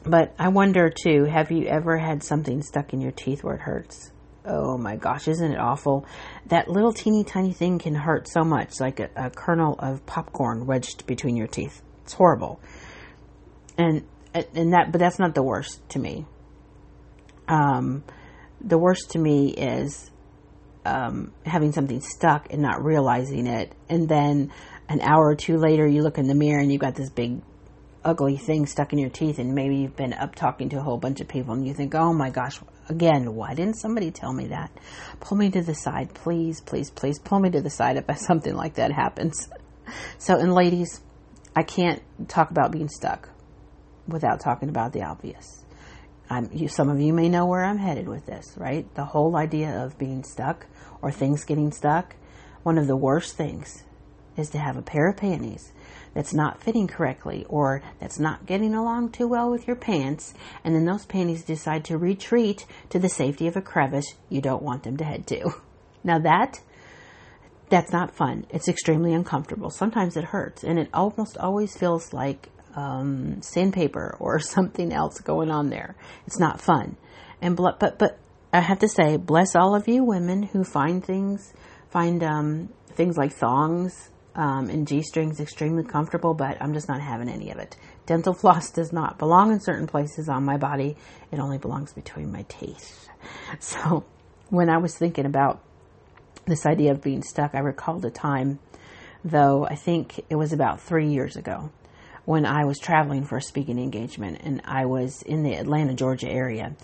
But 0.02 0.35
I 0.38 0.49
wonder 0.49 0.91
too, 0.91 1.25
have 1.25 1.50
you 1.50 1.67
ever 1.67 1.99
had 1.99 2.23
something 2.23 2.62
stuck 2.62 2.94
in 2.94 3.02
your 3.02 3.12
teeth 3.12 3.44
where 3.44 3.56
it 3.56 3.61
hurts? 3.61 4.11
Oh 4.47 4.79
my 4.79 4.97
gosh, 4.97 5.29
isn't 5.29 5.52
it 5.52 5.58
awful? 5.58 6.06
That 6.47 6.69
little 6.69 6.94
teeny 6.94 7.23
tiny 7.23 7.52
thing 7.52 7.79
can 7.79 7.94
hurt 7.94 8.26
so 8.26 8.43
much, 8.43 8.81
like 8.81 8.99
a, 8.99 9.11
a 9.14 9.29
kernel 9.29 9.76
of 9.79 10.06
popcorn 10.06 10.64
wedged 10.64 11.06
between 11.06 11.37
your 11.37 11.47
teeth. 11.47 11.82
It's 12.05 12.14
horrible. 12.14 12.61
And 13.76 14.06
and 14.35 14.73
that, 14.73 14.93
but 14.93 14.99
that's 14.99 15.19
not 15.19 15.35
the 15.35 15.43
worst 15.43 15.81
to 15.91 15.99
me. 15.99 16.27
Um, 17.49 18.05
the 18.61 18.78
worst 18.78 19.11
to 19.12 19.19
me 19.19 19.49
is 19.50 20.11
um, 20.85 21.33
having 21.45 21.73
something 21.73 22.00
stuck 22.00 22.52
and 22.52 22.62
not 22.62 22.85
realizing 22.85 23.47
it, 23.47 23.73
and 23.88 24.09
then 24.09 24.52
an 24.88 25.00
hour 25.00 25.28
or 25.28 25.37
two 25.37 25.57
later, 25.57 25.87
you 25.87 26.02
look 26.02 26.19
in 26.19 26.26
the 26.26 26.35
mirror 26.35 26.61
and 26.61 26.71
you've 26.71 26.81
got 26.81 26.97
this 26.97 27.11
big 27.11 27.40
ugly 28.05 28.37
thing 28.37 28.66
stuck 28.66 28.93
in 28.93 28.99
your 28.99 29.11
teeth 29.11 29.38
and 29.38 29.55
maybe 29.55 29.76
you've 29.76 29.95
been 29.95 30.12
up 30.14 30.35
talking 30.35 30.71
to 30.71 30.78
a 30.78 30.83
whole 30.83 30.97
bunch 30.97 31.21
of 31.21 31.28
people 31.28 31.55
and 31.55 31.66
you 31.66 31.75
think, 31.75 31.95
oh 31.95 32.12
my 32.12 32.31
gosh, 32.31 32.59
again, 32.88 33.35
why 33.35 33.55
didn't 33.55 33.76
somebody 33.76 34.11
tell 34.11 34.33
me 34.33 34.49
that? 34.49 34.71
Pull 35.21 35.38
me 35.38 35.50
to 35.50 35.62
the 35.62 35.75
side, 35.75 36.12
please, 36.14 36.61
please, 36.61 36.90
please 36.90 37.19
pull 37.19 37.38
me 37.38 37.50
to 37.50 37.61
the 37.61 37.71
side 37.71 37.97
if 37.97 38.19
something 38.19 38.55
like 38.55 38.75
that 38.75 38.93
happens. 38.93 39.49
So, 40.19 40.37
and 40.37 40.52
ladies, 40.52 41.00
I 41.55 41.62
can't 41.62 42.02
talk 42.28 42.50
about 42.50 42.73
being 42.73 42.88
stuck 42.88 43.28
without 44.11 44.40
talking 44.40 44.69
about 44.69 44.93
the 44.93 45.02
obvious. 45.02 45.64
You, 46.52 46.69
some 46.69 46.88
of 46.88 47.00
you 47.00 47.12
may 47.12 47.29
know 47.29 47.47
where 47.47 47.64
I'm 47.64 47.79
headed 47.79 48.09
with 48.09 48.26
this, 48.26 48.55
right? 48.57 48.93
The 48.95 49.05
whole 49.05 49.37
idea 49.37 49.85
of 49.85 49.99
being 49.99 50.23
stuck 50.23 50.67
or 51.02 51.11
things 51.11 51.45
getting 51.45 51.73
stuck. 51.73 52.14
One 52.62 52.79
of 52.79 52.87
the 52.87 52.97
worst 52.97 53.37
things 53.37 53.83
is 54.37 54.50
to 54.50 54.59
have 54.59 54.76
a 54.76 54.83
pair 54.83 55.09
of 55.09 55.17
panties 55.17 55.73
that's 56.14 56.33
not 56.33 56.62
fitting 56.62 56.87
correctly 56.87 57.45
or 57.49 57.83
that's 57.99 58.19
not 58.19 58.47
getting 58.47 58.75
along 58.75 59.11
too 59.11 59.26
well 59.26 59.50
with 59.50 59.67
your 59.67 59.76
pants, 59.76 60.35
and 60.64 60.75
then 60.75 60.85
those 60.85 61.05
panties 61.05 61.43
decide 61.43 61.85
to 61.87 61.99
retreat 61.99 62.64
to 62.90 62.99
the 62.99 63.09
safety 63.09 63.47
of 63.47 63.57
a 63.57 63.62
crevice 63.62 64.14
you 64.29 64.40
don't 64.40 64.62
want 64.62 64.85
them 64.85 64.97
to 64.97 65.05
head 65.05 65.26
to. 65.29 65.50
Now 66.02 66.19
that 66.21 66.61
that's 67.69 67.93
not 67.93 68.14
fun. 68.17 68.47
It's 68.49 68.69
extremely 68.69 69.12
uncomfortable. 69.12 69.69
Sometimes 69.69 70.17
it 70.17 70.25
hurts, 70.25 70.64
and 70.64 70.79
it 70.79 70.88
almost 70.95 71.37
always 71.37 71.76
feels 71.76 72.12
like 72.12 72.49
um, 72.75 73.43
sandpaper 73.43 74.17
or 74.19 74.39
something 74.41 74.93
else 74.93 75.21
going 75.21 75.50
on 75.50 75.71
there. 75.71 75.97
It's 76.27 76.39
not 76.39 76.61
fun. 76.61 76.97
And 77.43 77.57
but 77.57 77.79
but 77.99 78.19
I 78.53 78.61
have 78.61 78.81
to 78.81 78.89
say, 78.89 79.17
bless 79.17 79.55
all 79.55 79.75
of 79.75 79.89
you 79.89 80.05
women 80.05 80.43
who 80.43 80.65
find 80.65 81.05
things, 81.05 81.53
find 81.89 82.23
um, 82.23 82.69
things 82.89 83.17
like 83.17 83.33
thongs 83.33 84.11
um, 84.35 84.71
and 84.71 84.87
G 84.87 85.03
strings 85.03 85.41
extremely 85.41 85.85
comfortable, 85.85 86.35
but 86.35 86.61
I'm 86.61 86.75
just 86.75 86.89
not 86.89 87.00
having 87.00 87.29
any 87.29 87.50
of 87.50 87.59
it. 87.59 87.77
Dental 88.07 88.35
floss 88.35 88.71
does 88.71 88.93
not 88.93 89.19
belong 89.19 89.53
in 89.53 89.61
certain 89.61 89.87
places 89.87 90.29
on 90.29 90.45
my 90.45 90.57
body. 90.57 90.97
It 91.31 91.39
only 91.39 91.59
belongs 91.59 91.93
between 91.93 92.33
my 92.33 92.45
teeth. 92.49 93.07
So 93.59 94.05
when 94.49 94.71
I 94.71 94.79
was 94.79 94.97
thinking 94.97 95.27
about 95.27 95.61
this 96.47 96.65
idea 96.65 96.93
of 96.93 97.03
being 97.03 97.23
stuck, 97.23 97.55
I 97.55 97.59
recalled 97.59 98.03
a 98.07 98.11
time, 98.11 98.59
though 99.23 99.67
I 99.67 99.75
think 99.75 100.21
it 100.31 100.37
was 100.37 100.55
about 100.55 100.81
three 100.81 101.09
years 101.09 101.37
ago, 101.37 101.71
when 102.25 102.47
I 102.47 102.65
was 102.65 102.79
traveling 102.79 103.25
for 103.25 103.39
a 103.39 103.43
speaking 103.43 103.79
engagement 103.79 104.41
and 104.43 104.62
I 104.65 104.87
was 104.87 105.23
in 105.23 105.43
the 105.43 105.55
Atlanta, 105.55 105.95
Georgia 105.95 106.29
area. 106.29 106.75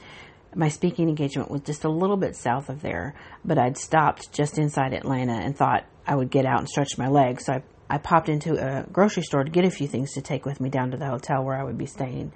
My 0.55 0.69
speaking 0.69 1.09
engagement 1.09 1.51
was 1.51 1.63
just 1.63 1.85
a 1.85 1.91
little 1.91 2.17
bit 2.17 2.35
south 2.35 2.69
of 2.69 2.81
there, 2.81 3.15
but 3.45 3.59
I'd 3.59 3.77
stopped 3.77 4.33
just 4.33 4.59
inside 4.59 4.95
Atlanta 4.95 5.35
and 5.35 5.57
thought 5.57 5.85
I 6.07 6.15
would 6.15 6.31
get 6.31 6.47
out 6.47 6.61
and 6.61 6.69
stretch 6.69 6.97
my 6.97 7.09
legs. 7.09 7.45
So 7.45 7.55
I, 7.55 7.63
I 7.91 7.99
popped 7.99 8.29
into 8.29 8.55
a 8.55 8.85
grocery 8.91 9.23
store 9.23 9.45
to 9.45 9.51
get 9.51 9.65
a 9.65 9.71
few 9.71 9.87
things 9.87 10.15
to 10.15 10.23
take 10.23 10.47
with 10.47 10.61
me 10.61 10.71
down 10.71 10.93
to 10.93 10.97
the 10.97 11.07
hotel 11.07 11.45
where 11.45 11.57
I 11.57 11.65
would 11.65 11.77
be 11.77 11.87
staying. 11.87 12.33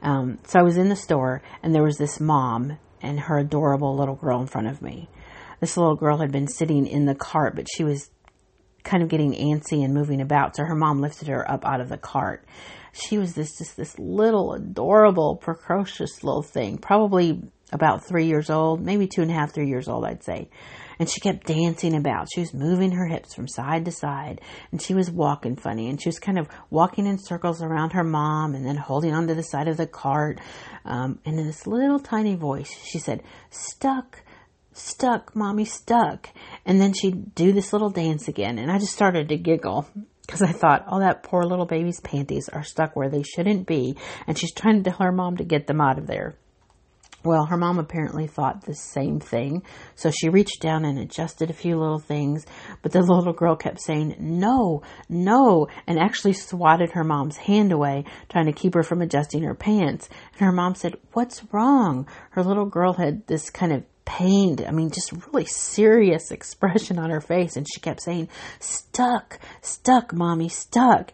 Um, 0.00 0.38
so 0.44 0.60
I 0.60 0.62
was 0.62 0.78
in 0.78 0.88
the 0.88 0.96
store, 0.96 1.42
and 1.62 1.74
there 1.74 1.82
was 1.82 1.98
this 1.98 2.20
mom 2.20 2.78
and 3.02 3.20
her 3.20 3.38
adorable 3.38 3.96
little 3.96 4.14
girl 4.14 4.40
in 4.40 4.46
front 4.46 4.68
of 4.68 4.80
me. 4.80 5.08
This 5.60 5.76
little 5.76 5.96
girl 5.96 6.18
had 6.18 6.32
been 6.32 6.46
sitting 6.46 6.86
in 6.86 7.04
the 7.04 7.14
cart, 7.14 7.56
but 7.56 7.66
she 7.68 7.84
was 7.84 8.10
kind 8.84 9.02
of 9.02 9.08
getting 9.08 9.32
antsy 9.32 9.84
and 9.84 9.94
moving 9.94 10.20
about. 10.20 10.56
So 10.56 10.64
her 10.64 10.74
mom 10.74 11.00
lifted 11.00 11.28
her 11.28 11.48
up 11.50 11.64
out 11.64 11.80
of 11.80 11.88
the 11.88 11.98
cart. 11.98 12.44
She 12.92 13.18
was 13.18 13.34
this 13.34 13.58
just 13.58 13.76
this 13.76 13.98
little 13.98 14.54
adorable, 14.54 15.36
precocious 15.36 16.24
little 16.24 16.42
thing, 16.42 16.78
probably 16.78 17.42
about 17.72 18.04
three 18.04 18.26
years 18.26 18.50
old, 18.50 18.80
maybe 18.80 19.06
two 19.06 19.22
and 19.22 19.30
a 19.30 19.34
half, 19.34 19.52
three 19.52 19.68
years 19.68 19.88
old, 19.88 20.04
I'd 20.04 20.24
say. 20.24 20.48
And 20.98 21.08
she 21.08 21.20
kept 21.20 21.46
dancing 21.46 21.94
about. 21.94 22.28
She 22.32 22.40
was 22.40 22.52
moving 22.52 22.92
her 22.92 23.06
hips 23.06 23.34
from 23.34 23.46
side 23.46 23.84
to 23.84 23.92
side 23.92 24.40
and 24.72 24.82
she 24.82 24.94
was 24.94 25.10
walking 25.10 25.54
funny 25.54 25.88
and 25.88 26.00
she 26.00 26.08
was 26.08 26.18
kind 26.18 26.38
of 26.38 26.48
walking 26.70 27.06
in 27.06 27.18
circles 27.18 27.62
around 27.62 27.92
her 27.92 28.02
mom 28.02 28.54
and 28.54 28.66
then 28.66 28.76
holding 28.76 29.14
onto 29.14 29.34
the 29.34 29.42
side 29.42 29.68
of 29.68 29.76
the 29.76 29.86
cart. 29.86 30.40
Um, 30.84 31.20
and 31.24 31.38
in 31.38 31.46
this 31.46 31.66
little 31.66 32.00
tiny 32.00 32.34
voice, 32.34 32.74
she 32.84 32.98
said, 32.98 33.22
stuck, 33.50 34.22
stuck, 34.78 35.34
mommy, 35.34 35.64
stuck. 35.64 36.30
And 36.64 36.80
then 36.80 36.92
she'd 36.92 37.34
do 37.34 37.52
this 37.52 37.72
little 37.72 37.90
dance 37.90 38.28
again. 38.28 38.58
And 38.58 38.70
I 38.70 38.78
just 38.78 38.92
started 38.92 39.28
to 39.28 39.36
giggle 39.36 39.86
because 40.26 40.42
I 40.42 40.52
thought, 40.52 40.84
oh, 40.90 41.00
that 41.00 41.22
poor 41.22 41.42
little 41.44 41.66
baby's 41.66 42.00
panties 42.00 42.48
are 42.48 42.62
stuck 42.62 42.94
where 42.94 43.08
they 43.08 43.22
shouldn't 43.22 43.66
be. 43.66 43.96
And 44.26 44.38
she's 44.38 44.52
trying 44.52 44.82
to 44.82 44.90
tell 44.90 45.06
her 45.06 45.12
mom 45.12 45.38
to 45.38 45.44
get 45.44 45.66
them 45.66 45.80
out 45.80 45.98
of 45.98 46.06
there. 46.06 46.36
Well, 47.24 47.46
her 47.46 47.56
mom 47.56 47.80
apparently 47.80 48.28
thought 48.28 48.64
the 48.64 48.74
same 48.74 49.18
thing. 49.18 49.64
So 49.96 50.10
she 50.10 50.28
reached 50.28 50.62
down 50.62 50.84
and 50.84 50.98
adjusted 50.98 51.50
a 51.50 51.54
few 51.54 51.76
little 51.76 51.98
things, 51.98 52.46
but 52.80 52.92
the 52.92 53.00
little 53.00 53.32
girl 53.32 53.56
kept 53.56 53.80
saying, 53.80 54.16
no, 54.20 54.82
no, 55.08 55.66
and 55.88 55.98
actually 55.98 56.34
swatted 56.34 56.92
her 56.92 57.02
mom's 57.02 57.36
hand 57.36 57.72
away, 57.72 58.04
trying 58.28 58.46
to 58.46 58.52
keep 58.52 58.74
her 58.74 58.84
from 58.84 59.02
adjusting 59.02 59.42
her 59.42 59.54
pants. 59.54 60.08
And 60.32 60.42
her 60.42 60.52
mom 60.52 60.76
said, 60.76 60.96
what's 61.12 61.42
wrong? 61.52 62.06
Her 62.30 62.44
little 62.44 62.66
girl 62.66 62.92
had 62.92 63.26
this 63.26 63.50
kind 63.50 63.72
of 63.72 63.82
pained, 64.08 64.64
I 64.66 64.70
mean, 64.70 64.90
just 64.90 65.12
really 65.26 65.44
serious 65.44 66.30
expression 66.32 66.98
on 66.98 67.10
her 67.10 67.20
face. 67.20 67.56
And 67.56 67.66
she 67.70 67.80
kept 67.80 68.02
saying, 68.02 68.28
stuck, 68.58 69.38
stuck, 69.60 70.14
mommy, 70.14 70.48
stuck. 70.48 71.12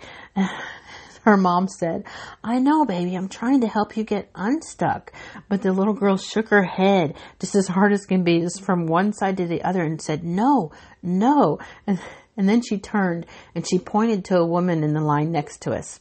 her 1.24 1.36
mom 1.36 1.66
said, 1.66 2.04
I 2.44 2.60
know, 2.60 2.84
baby, 2.84 3.16
I'm 3.16 3.28
trying 3.28 3.62
to 3.62 3.66
help 3.66 3.96
you 3.96 4.04
get 4.04 4.30
unstuck. 4.34 5.12
But 5.48 5.62
the 5.62 5.72
little 5.72 5.94
girl 5.94 6.16
shook 6.16 6.48
her 6.48 6.62
head 6.62 7.16
just 7.40 7.56
as 7.56 7.66
hard 7.66 7.92
as 7.92 8.06
can 8.06 8.22
be, 8.22 8.40
just 8.40 8.62
from 8.62 8.86
one 8.86 9.12
side 9.12 9.38
to 9.38 9.46
the 9.46 9.62
other 9.62 9.82
and 9.82 10.00
said, 10.00 10.22
no, 10.22 10.70
no. 11.02 11.58
And, 11.86 11.98
and 12.36 12.48
then 12.48 12.62
she 12.62 12.78
turned 12.78 13.26
and 13.56 13.66
she 13.68 13.78
pointed 13.78 14.24
to 14.26 14.38
a 14.38 14.46
woman 14.46 14.84
in 14.84 14.94
the 14.94 15.00
line 15.00 15.32
next 15.32 15.62
to 15.62 15.72
us. 15.72 15.98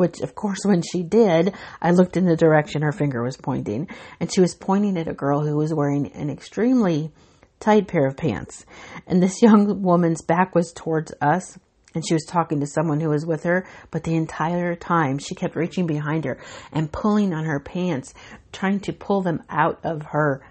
Which, 0.00 0.22
of 0.22 0.34
course, 0.34 0.60
when 0.64 0.80
she 0.80 1.02
did, 1.02 1.52
I 1.82 1.90
looked 1.90 2.16
in 2.16 2.24
the 2.24 2.34
direction 2.34 2.80
her 2.80 2.90
finger 2.90 3.22
was 3.22 3.36
pointing, 3.36 3.86
and 4.18 4.32
she 4.32 4.40
was 4.40 4.54
pointing 4.54 4.96
at 4.96 5.08
a 5.08 5.12
girl 5.12 5.44
who 5.44 5.58
was 5.58 5.74
wearing 5.74 6.10
an 6.12 6.30
extremely 6.30 7.12
tight 7.58 7.86
pair 7.86 8.06
of 8.06 8.16
pants. 8.16 8.64
And 9.06 9.22
this 9.22 9.42
young 9.42 9.82
woman's 9.82 10.22
back 10.22 10.54
was 10.54 10.72
towards 10.72 11.12
us, 11.20 11.58
and 11.94 12.02
she 12.08 12.14
was 12.14 12.24
talking 12.24 12.60
to 12.60 12.66
someone 12.66 12.98
who 12.98 13.10
was 13.10 13.26
with 13.26 13.42
her, 13.42 13.68
but 13.90 14.04
the 14.04 14.16
entire 14.16 14.74
time 14.74 15.18
she 15.18 15.34
kept 15.34 15.54
reaching 15.54 15.86
behind 15.86 16.24
her 16.24 16.40
and 16.72 16.90
pulling 16.90 17.34
on 17.34 17.44
her 17.44 17.60
pants, 17.60 18.14
trying 18.52 18.80
to 18.80 18.94
pull 18.94 19.20
them 19.20 19.42
out 19.50 19.80
of 19.84 20.00
her 20.00 20.42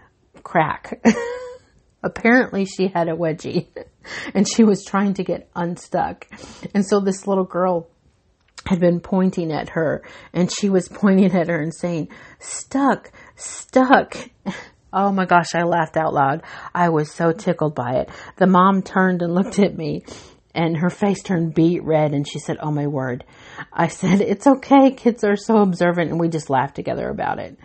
crack. 0.43 1.03
Apparently, 2.03 2.65
she 2.65 2.87
had 2.87 3.09
a 3.09 3.15
wedgie 3.15 3.65
and 4.35 4.47
she 4.47 4.63
was 4.63 4.85
trying 4.85 5.15
to 5.15 5.23
get 5.23 5.49
unstuck. 5.55 6.27
And 6.75 6.85
so, 6.85 6.99
this 6.99 7.25
little 7.25 7.45
girl 7.45 7.89
had 8.65 8.79
been 8.79 8.99
pointing 8.99 9.51
at 9.51 9.69
her 9.69 10.03
and 10.33 10.51
she 10.51 10.69
was 10.69 10.87
pointing 10.93 11.33
at 11.35 11.47
her 11.47 11.59
and 11.59 11.73
saying, 11.73 12.09
Stuck, 12.39 13.11
stuck. 13.35 14.17
Oh 14.91 15.11
my 15.11 15.25
gosh, 15.25 15.53
I 15.53 15.63
laughed 15.63 15.97
out 15.97 16.13
loud. 16.13 16.43
I 16.73 16.89
was 16.89 17.11
so 17.11 17.31
tickled 17.31 17.75
by 17.75 17.97
it. 17.97 18.09
The 18.37 18.47
mom 18.47 18.81
turned 18.81 19.21
and 19.21 19.33
looked 19.35 19.59
at 19.59 19.77
me 19.77 20.03
and 20.53 20.77
her 20.77 20.89
face 20.89 21.21
turned 21.21 21.53
beet 21.53 21.83
red 21.83 22.13
and 22.13 22.27
she 22.27 22.39
said, 22.39 22.57
Oh 22.59 22.71
my 22.71 22.87
word. 22.87 23.23
I 23.71 23.87
said, 23.87 24.21
It's 24.21 24.47
okay. 24.47 24.91
Kids 24.91 25.23
are 25.23 25.35
so 25.35 25.57
observant 25.57 26.11
and 26.11 26.19
we 26.19 26.27
just 26.29 26.49
laughed 26.49 26.75
together 26.75 27.09
about 27.09 27.39
it. 27.39 27.57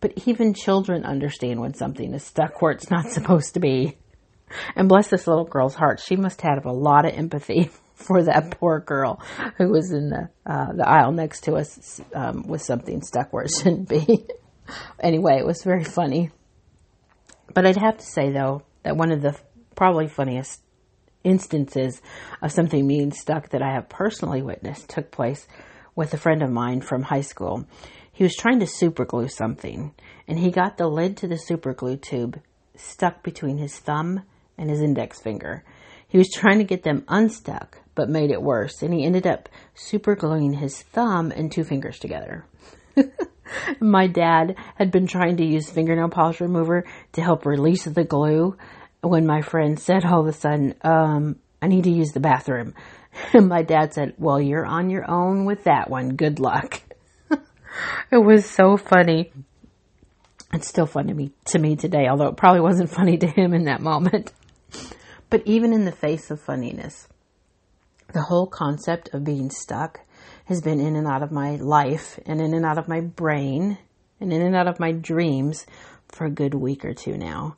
But 0.00 0.14
even 0.26 0.54
children 0.54 1.04
understand 1.04 1.60
when 1.60 1.74
something 1.74 2.12
is 2.14 2.24
stuck 2.24 2.60
where 2.60 2.72
it's 2.72 2.90
not 2.90 3.06
supposed 3.10 3.54
to 3.54 3.60
be. 3.60 3.96
And 4.76 4.88
bless 4.88 5.08
this 5.08 5.26
little 5.26 5.44
girl's 5.44 5.74
heart. 5.74 6.00
She 6.00 6.16
must 6.16 6.42
have 6.42 6.66
a 6.66 6.72
lot 6.72 7.06
of 7.06 7.14
empathy 7.14 7.70
for 8.02 8.22
that 8.24 8.50
poor 8.52 8.80
girl 8.80 9.20
who 9.56 9.68
was 9.68 9.92
in 9.92 10.10
the, 10.10 10.28
uh, 10.46 10.72
the 10.72 10.88
aisle 10.88 11.12
next 11.12 11.44
to 11.44 11.54
us 11.54 12.00
um, 12.14 12.46
with 12.46 12.62
something 12.62 13.02
stuck 13.02 13.32
where 13.32 13.44
it 13.44 13.52
shouldn't 13.56 13.88
be. 13.88 14.26
anyway, 15.00 15.38
it 15.38 15.46
was 15.46 15.62
very 15.62 15.84
funny. 15.84 16.30
But 17.54 17.66
I'd 17.66 17.76
have 17.76 17.98
to 17.98 18.06
say, 18.06 18.30
though, 18.30 18.62
that 18.82 18.96
one 18.96 19.12
of 19.12 19.22
the 19.22 19.38
probably 19.74 20.08
funniest 20.08 20.62
instances 21.24 22.00
of 22.40 22.52
something 22.52 22.86
being 22.86 23.12
stuck 23.12 23.50
that 23.50 23.62
I 23.62 23.74
have 23.74 23.88
personally 23.88 24.42
witnessed 24.42 24.88
took 24.88 25.10
place 25.10 25.46
with 25.94 26.14
a 26.14 26.18
friend 26.18 26.42
of 26.42 26.50
mine 26.50 26.80
from 26.80 27.02
high 27.02 27.20
school. 27.20 27.66
He 28.12 28.24
was 28.24 28.36
trying 28.36 28.60
to 28.60 28.66
superglue 28.66 29.30
something, 29.30 29.94
and 30.26 30.38
he 30.38 30.50
got 30.50 30.76
the 30.76 30.88
lid 30.88 31.16
to 31.18 31.28
the 31.28 31.40
superglue 31.48 32.00
tube 32.00 32.40
stuck 32.76 33.22
between 33.22 33.58
his 33.58 33.78
thumb 33.78 34.22
and 34.58 34.70
his 34.70 34.80
index 34.80 35.20
finger. 35.20 35.64
He 36.12 36.18
was 36.18 36.28
trying 36.30 36.58
to 36.58 36.64
get 36.64 36.82
them 36.82 37.06
unstuck, 37.08 37.78
but 37.94 38.10
made 38.10 38.30
it 38.30 38.42
worse, 38.42 38.82
and 38.82 38.92
he 38.92 39.06
ended 39.06 39.26
up 39.26 39.48
supergluing 39.74 40.54
his 40.54 40.82
thumb 40.82 41.32
and 41.34 41.50
two 41.50 41.64
fingers 41.64 41.98
together. 41.98 42.44
My 43.80 44.08
dad 44.08 44.56
had 44.74 44.90
been 44.90 45.06
trying 45.06 45.38
to 45.38 45.44
use 45.46 45.70
fingernail 45.70 46.10
polish 46.10 46.42
remover 46.42 46.84
to 47.12 47.22
help 47.22 47.46
release 47.46 47.84
the 47.84 48.04
glue, 48.04 48.58
when 49.00 49.26
my 49.26 49.40
friend 49.40 49.80
said 49.80 50.04
all 50.04 50.20
of 50.20 50.26
a 50.26 50.34
sudden, 50.34 50.74
um, 50.82 51.36
I 51.62 51.68
need 51.68 51.84
to 51.84 51.90
use 51.90 52.12
the 52.12 52.20
bathroom. 52.20 52.74
And 53.34 53.48
my 53.48 53.62
dad 53.62 53.92
said, 53.92 54.14
Well, 54.16 54.40
you're 54.40 54.64
on 54.64 54.88
your 54.88 55.10
own 55.10 55.44
with 55.44 55.64
that 55.64 55.90
one. 55.90 56.16
Good 56.16 56.40
luck. 56.40 56.80
it 58.10 58.16
was 58.16 58.46
so 58.46 58.78
funny. 58.78 59.32
It's 60.54 60.66
still 60.66 60.86
funny 60.86 61.08
to 61.08 61.14
me, 61.14 61.32
to 61.46 61.58
me 61.58 61.76
today, 61.76 62.06
although 62.08 62.28
it 62.28 62.38
probably 62.38 62.62
wasn't 62.62 62.88
funny 62.90 63.18
to 63.18 63.26
him 63.26 63.52
in 63.52 63.64
that 63.64 63.82
moment. 63.82 64.32
But 65.32 65.46
even 65.46 65.72
in 65.72 65.86
the 65.86 65.92
face 65.92 66.30
of 66.30 66.42
funniness, 66.42 67.08
the 68.12 68.20
whole 68.20 68.46
concept 68.46 69.08
of 69.14 69.24
being 69.24 69.48
stuck 69.48 70.00
has 70.44 70.60
been 70.60 70.78
in 70.78 70.94
and 70.94 71.06
out 71.06 71.22
of 71.22 71.32
my 71.32 71.56
life 71.56 72.20
and 72.26 72.38
in 72.38 72.52
and 72.52 72.66
out 72.66 72.76
of 72.76 72.86
my 72.86 73.00
brain 73.00 73.78
and 74.20 74.30
in 74.30 74.42
and 74.42 74.54
out 74.54 74.68
of 74.68 74.78
my 74.78 74.92
dreams 74.92 75.64
for 76.08 76.26
a 76.26 76.30
good 76.30 76.52
week 76.52 76.84
or 76.84 76.92
two 76.92 77.16
now. 77.16 77.56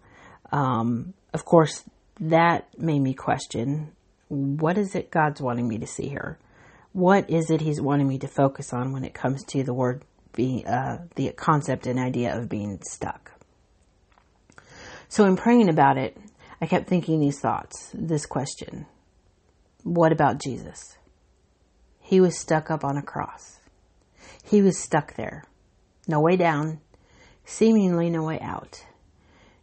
Um, 0.52 1.14
of 1.32 1.44
course, 1.44 1.82
that 2.20 2.68
made 2.78 3.00
me 3.00 3.12
question 3.12 3.90
what 4.28 4.78
is 4.78 4.94
it 4.94 5.10
God's 5.10 5.40
wanting 5.40 5.66
me 5.66 5.78
to 5.78 5.86
see 5.88 6.08
here? 6.08 6.38
What 6.92 7.28
is 7.28 7.50
it 7.50 7.60
He's 7.60 7.80
wanting 7.80 8.06
me 8.06 8.18
to 8.18 8.28
focus 8.28 8.72
on 8.72 8.92
when 8.92 9.02
it 9.02 9.14
comes 9.14 9.42
to 9.46 9.64
the 9.64 9.74
word 9.74 10.04
being, 10.32 10.64
uh, 10.64 11.08
the 11.16 11.32
concept 11.32 11.88
and 11.88 11.98
idea 11.98 12.38
of 12.38 12.48
being 12.48 12.78
stuck? 12.84 13.32
So, 15.08 15.24
in 15.24 15.36
praying 15.36 15.68
about 15.68 15.98
it, 15.98 16.16
I 16.61 16.66
kept 16.66 16.88
thinking 16.88 17.20
these 17.20 17.40
thoughts, 17.40 17.90
this 17.94 18.26
question 18.26 18.87
What 19.82 20.12
about 20.12 20.42
Jesus? 20.42 20.96
He 22.00 22.20
was 22.20 22.38
stuck 22.38 22.70
up 22.70 22.84
on 22.84 22.96
a 22.96 23.02
cross. 23.02 23.61
He 24.44 24.61
was 24.61 24.78
stuck 24.78 25.14
there. 25.16 25.44
No 26.06 26.20
way 26.20 26.37
down, 26.37 26.80
seemingly 27.44 28.11
no 28.11 28.23
way 28.23 28.38
out 28.40 28.84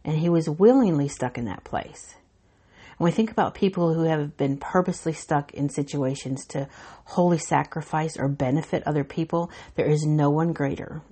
and 0.04 0.18
he 0.18 0.28
was 0.28 0.48
willingly 0.48 1.08
stuck 1.08 1.38
in 1.38 1.44
that 1.46 1.64
place. 1.64 2.14
When 2.98 3.10
we 3.10 3.14
think 3.14 3.30
about 3.30 3.54
people 3.54 3.94
who 3.94 4.04
have 4.04 4.36
been 4.36 4.58
purposely 4.58 5.12
stuck 5.12 5.52
in 5.54 5.68
situations 5.68 6.44
to 6.46 6.68
wholly 7.04 7.38
sacrifice 7.38 8.16
or 8.16 8.28
benefit 8.28 8.82
other 8.86 9.04
people, 9.04 9.50
there 9.74 9.86
is 9.86 10.04
no 10.04 10.30
one 10.30 10.52
greater. 10.52 11.02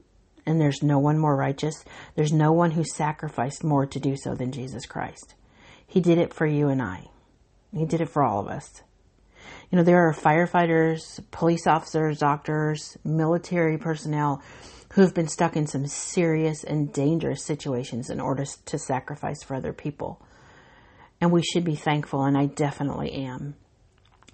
And 0.47 0.61
there's 0.61 0.83
no 0.83 0.99
one 0.99 1.19
more 1.19 1.37
righteous. 1.37 1.85
There's 2.15 2.33
no 2.33 2.53
one 2.53 2.73
who 2.73 2.85
sacrificed 2.85 3.65
more 3.65 3.87
to 3.87 4.01
do 4.01 4.17
so 4.17 4.35
than 4.35 4.53
Jesus 4.53 4.87
Christ. 4.87 5.35
He 5.91 5.99
did 6.01 6.19
it 6.19 6.33
for 6.33 6.47
you 6.47 6.69
and 6.69 6.81
I. 6.81 7.09
He 7.77 7.85
did 7.85 8.01
it 8.01 8.09
for 8.09 8.23
all 8.23 8.39
of 8.39 8.47
us. 8.47 8.83
You 9.71 9.77
know, 9.77 9.83
there 9.83 10.09
are 10.09 10.15
firefighters, 10.15 11.21
police 11.33 11.67
officers, 11.67 12.21
doctors, 12.21 12.97
military 13.05 13.77
personnel 13.77 14.41
who 14.93 15.03
have 15.03 15.15
been 15.15 15.27
stuck 15.27 15.57
in 15.57 15.67
some 15.67 15.89
serious 15.89 16.63
and 16.63 16.93
dangerous 16.93 17.45
situations 17.45 18.09
in 18.09 18.21
order 18.21 18.45
to 18.67 18.79
sacrifice 18.79 19.43
for 19.43 19.57
other 19.57 19.73
people. 19.73 20.23
And 21.21 21.33
we 21.33 21.43
should 21.43 21.65
be 21.65 21.75
thankful, 21.75 22.23
and 22.23 22.39
I 22.39 22.47
definitely 22.47 23.11
am. 23.13 23.57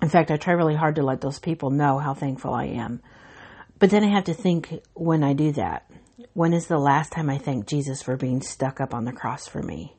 In 0.03 0.11
fact, 0.11 0.31
I 0.31 0.37
try 0.37 0.53
really 0.53 0.77
hard 0.77 0.97
to 0.97 1.03
let 1.03 1.23
those 1.23 1.39
people 1.39 1.71
know 1.71 1.99
how 1.99 2.13
thankful 2.13 2.53
I 2.53 2.67
am. 2.67 3.01
But 3.79 3.89
then 3.89 4.05
I 4.05 4.09
have 4.09 4.25
to 4.25 4.35
think 4.35 4.83
when 4.93 5.25
I 5.25 5.33
do 5.33 5.53
that, 5.53 5.91
When 6.33 6.53
is 6.53 6.67
the 6.67 6.79
last 6.79 7.13
time 7.13 7.31
I 7.31 7.39
thanked 7.39 7.69
Jesus 7.69 8.03
for 8.03 8.17
being 8.17 8.43
stuck 8.43 8.81
up 8.81 8.93
on 8.93 9.07
the 9.07 9.13
cross 9.13 9.47
for 9.47 9.63
me? 9.63 9.97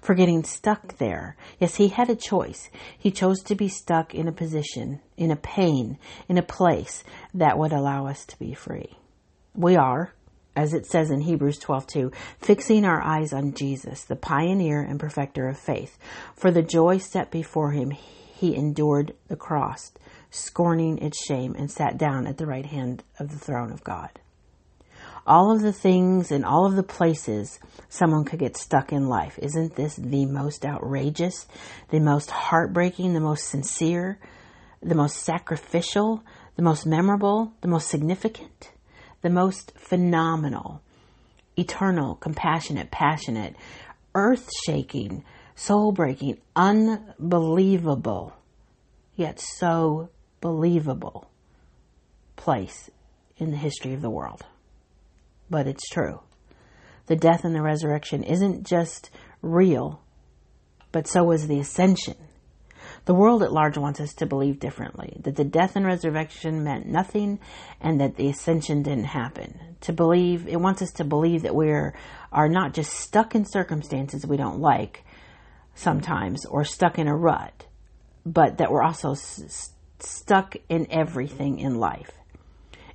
For 0.00 0.14
getting 0.14 0.44
stuck 0.44 0.98
there. 0.98 1.36
Yes, 1.58 1.76
he 1.76 1.88
had 1.88 2.10
a 2.10 2.16
choice. 2.16 2.70
He 2.98 3.10
chose 3.10 3.42
to 3.44 3.54
be 3.54 3.68
stuck 3.68 4.14
in 4.14 4.28
a 4.28 4.32
position, 4.32 5.00
in 5.16 5.30
a 5.30 5.36
pain, 5.36 5.98
in 6.28 6.38
a 6.38 6.42
place 6.42 7.04
that 7.34 7.58
would 7.58 7.72
allow 7.72 8.06
us 8.06 8.24
to 8.26 8.38
be 8.38 8.54
free. 8.54 8.96
We 9.54 9.76
are, 9.76 10.12
as 10.54 10.72
it 10.72 10.86
says 10.86 11.10
in 11.10 11.20
Hebrews 11.20 11.58
12:2, 11.58 12.12
fixing 12.40 12.84
our 12.84 13.02
eyes 13.02 13.32
on 13.32 13.54
Jesus, 13.54 14.04
the 14.04 14.16
pioneer 14.16 14.80
and 14.80 14.98
perfecter 14.98 15.48
of 15.48 15.58
faith. 15.58 15.98
For 16.34 16.50
the 16.50 16.62
joy 16.62 16.98
set 16.98 17.30
before 17.30 17.72
him, 17.72 17.90
he 17.90 18.54
endured 18.54 19.14
the 19.28 19.36
cross, 19.36 19.92
scorning 20.30 20.98
its 20.98 21.22
shame, 21.24 21.54
and 21.58 21.70
sat 21.70 21.96
down 21.96 22.26
at 22.26 22.38
the 22.38 22.46
right 22.46 22.66
hand 22.66 23.02
of 23.18 23.30
the 23.30 23.38
throne 23.38 23.72
of 23.72 23.84
God. 23.84 24.10
All 25.26 25.50
of 25.50 25.62
the 25.62 25.72
things 25.72 26.30
and 26.30 26.44
all 26.44 26.66
of 26.66 26.76
the 26.76 26.82
places 26.82 27.58
someone 27.88 28.24
could 28.24 28.38
get 28.38 28.56
stuck 28.56 28.92
in 28.92 29.08
life. 29.08 29.38
Isn't 29.42 29.74
this 29.74 29.96
the 29.96 30.26
most 30.26 30.64
outrageous, 30.64 31.46
the 31.90 32.00
most 32.00 32.30
heartbreaking, 32.30 33.12
the 33.12 33.20
most 33.20 33.48
sincere, 33.48 34.18
the 34.82 34.94
most 34.94 35.16
sacrificial, 35.16 36.22
the 36.54 36.62
most 36.62 36.86
memorable, 36.86 37.52
the 37.60 37.68
most 37.68 37.88
significant? 37.88 38.70
the 39.26 39.30
most 39.30 39.72
phenomenal, 39.76 40.80
eternal, 41.58 42.14
compassionate, 42.14 42.92
passionate, 42.92 43.56
earth 44.14 44.48
shaking, 44.64 45.24
soul 45.56 45.90
breaking, 45.90 46.38
unbelievable, 46.54 48.32
yet 49.16 49.40
so 49.40 50.08
believable 50.40 51.28
place 52.36 52.88
in 53.36 53.50
the 53.50 53.56
history 53.56 53.94
of 53.94 54.00
the 54.00 54.10
world. 54.10 54.44
But 55.48 55.66
it's 55.66 55.88
true. 55.88 56.20
The 57.06 57.16
death 57.16 57.44
and 57.44 57.54
the 57.54 57.62
resurrection 57.62 58.22
isn't 58.22 58.66
just 58.66 59.10
real, 59.42 60.02
but 60.92 61.06
so 61.06 61.30
is 61.30 61.46
the 61.46 61.60
ascension. 61.60 62.16
The 63.04 63.14
world 63.14 63.44
at 63.44 63.52
large 63.52 63.78
wants 63.78 64.00
us 64.00 64.14
to 64.14 64.26
believe 64.26 64.58
differently, 64.58 65.20
that 65.22 65.36
the 65.36 65.44
death 65.44 65.76
and 65.76 65.86
resurrection 65.86 66.64
meant 66.64 66.86
nothing 66.86 67.38
and 67.80 68.00
that 68.00 68.16
the 68.16 68.28
ascension 68.28 68.82
didn't 68.82 69.04
happen. 69.04 69.76
To 69.82 69.92
believe, 69.92 70.48
it 70.48 70.60
wants 70.60 70.82
us 70.82 70.90
to 70.92 71.04
believe 71.04 71.42
that 71.42 71.54
we 71.54 71.70
are, 71.70 71.94
not 72.32 72.74
just 72.74 72.92
stuck 72.92 73.36
in 73.36 73.44
circumstances 73.44 74.26
we 74.26 74.36
don't 74.36 74.58
like 74.58 75.04
sometimes 75.76 76.44
or 76.46 76.64
stuck 76.64 76.98
in 76.98 77.06
a 77.06 77.16
rut, 77.16 77.66
but 78.24 78.58
that 78.58 78.72
we're 78.72 78.82
also 78.82 79.12
s- 79.12 79.70
stuck 80.00 80.56
in 80.68 80.88
everything 80.90 81.60
in 81.60 81.76
life. 81.76 82.10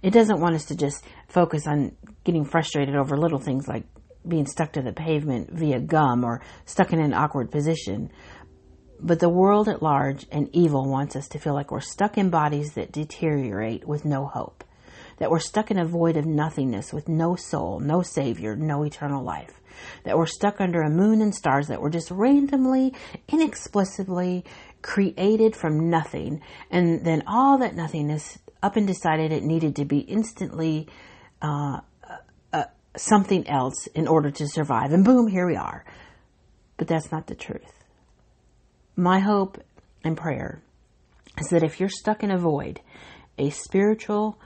It 0.01 0.12
doesn't 0.12 0.39
want 0.39 0.55
us 0.55 0.65
to 0.65 0.75
just 0.75 1.03
focus 1.27 1.67
on 1.67 1.96
getting 2.24 2.46
frustrated 2.46 2.96
over 2.96 3.17
little 3.17 3.39
things 3.39 3.67
like 3.67 3.84
being 4.27 4.46
stuck 4.46 4.74
to 4.74 4.81
the 4.81 4.93
pavement 4.93 5.51
via 5.51 5.79
gum 5.79 6.24
or 6.24 6.41
stuck 6.65 6.93
in 6.93 7.00
an 7.00 7.13
awkward 7.13 7.51
position, 7.51 8.12
but 9.00 9.20
the 9.20 9.29
world 9.29 9.67
at 9.67 9.81
large 9.81 10.27
and 10.31 10.50
evil 10.53 10.88
wants 10.88 11.15
us 11.15 11.27
to 11.29 11.39
feel 11.39 11.53
like 11.53 11.72
we're 11.72 11.79
stuck 11.79 12.17
in 12.17 12.29
bodies 12.29 12.74
that 12.74 12.91
deteriorate 12.91 13.88
with 13.88 14.05
no 14.05 14.27
hope, 14.27 14.63
that 15.17 15.31
we're 15.31 15.39
stuck 15.39 15.72
in 15.72 15.79
a 15.79 15.86
void 15.86 16.17
of 16.17 16.25
nothingness 16.25 16.93
with 16.93 17.10
no 17.10 17.36
soul, 17.36 17.79
no 17.79 18.03
savior, 18.03 18.55
no 18.55 18.84
eternal 18.84 19.24
life, 19.24 19.60
that 20.03 20.17
we're 20.17 20.27
stuck 20.27 20.62
under 20.62 20.81
a 20.81 20.89
moon 20.89 21.22
and 21.22 21.34
stars 21.34 21.67
that 21.67 21.81
were 21.81 21.89
just 21.89 22.12
randomly, 22.12 22.93
inexplicably 23.27 24.46
created 24.84 25.55
from 25.55 25.89
nothing, 25.89 26.41
and 26.70 27.03
then 27.03 27.24
all 27.25 27.58
that 27.58 27.75
nothingness 27.75 28.38
up 28.63 28.75
and 28.75 28.87
decided 28.87 29.31
it 29.31 29.43
needed 29.43 29.75
to 29.77 29.85
be 29.85 29.99
instantly 29.99 30.87
uh, 31.41 31.79
uh, 32.53 32.63
something 32.95 33.47
else 33.47 33.87
in 33.87 34.07
order 34.07 34.31
to 34.31 34.47
survive, 34.47 34.91
and 34.91 35.03
boom, 35.03 35.27
here 35.27 35.47
we 35.47 35.55
are. 35.55 35.85
But 36.77 36.87
that's 36.87 37.11
not 37.11 37.27
the 37.27 37.35
truth 37.35 37.81
my 38.95 39.19
hope 39.19 39.61
and 40.03 40.17
prayer 40.17 40.61
is 41.37 41.47
that 41.50 41.63
if 41.63 41.79
you're 41.79 41.89
stuck 41.89 42.24
in 42.24 42.31
a 42.31 42.37
void, 42.37 42.81
a 43.37 43.50
spiritual 43.50 44.37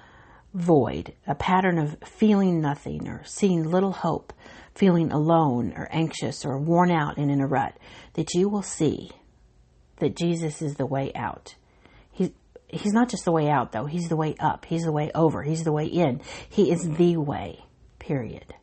void, 0.54 1.14
a 1.28 1.36
pattern 1.36 1.78
of 1.78 1.98
feeling 2.06 2.62
nothing 2.62 3.08
or 3.08 3.24
seeing 3.26 3.64
little 3.64 3.92
hope, 3.92 4.32
feeling 4.74 5.12
alone 5.12 5.74
or 5.76 5.90
anxious 5.92 6.46
or 6.46 6.58
worn 6.58 6.92
out 6.92 7.18
and 7.18 7.32
in 7.32 7.42
a 7.42 7.48
rut, 7.48 7.76
that 8.14 8.34
you 8.34 8.48
will 8.48 8.62
see 8.62 9.12
that 9.98 10.16
Jesus 10.16 10.62
is 10.62 10.76
the 10.76 10.86
way 10.86 11.12
out. 11.16 11.56
He's, 12.68 12.94
not 12.94 13.10
just 13.10 13.26
the 13.26 13.32
way 13.32 13.50
out, 13.50 13.72
though. 13.72 13.86
He's 13.86 14.10
the 14.10 14.16
way 14.16 14.36
up. 14.40 14.66
He's 14.66 14.84
the 14.84 14.92
way 14.92 15.12
over. 15.14 15.44
He's 15.44 15.64
the 15.64 15.72
way 15.72 15.86
in. 15.86 16.22
He 16.50 16.72
is 16.72 16.90
the 16.98 17.18
way, 17.18 17.64
period. 18.00 18.54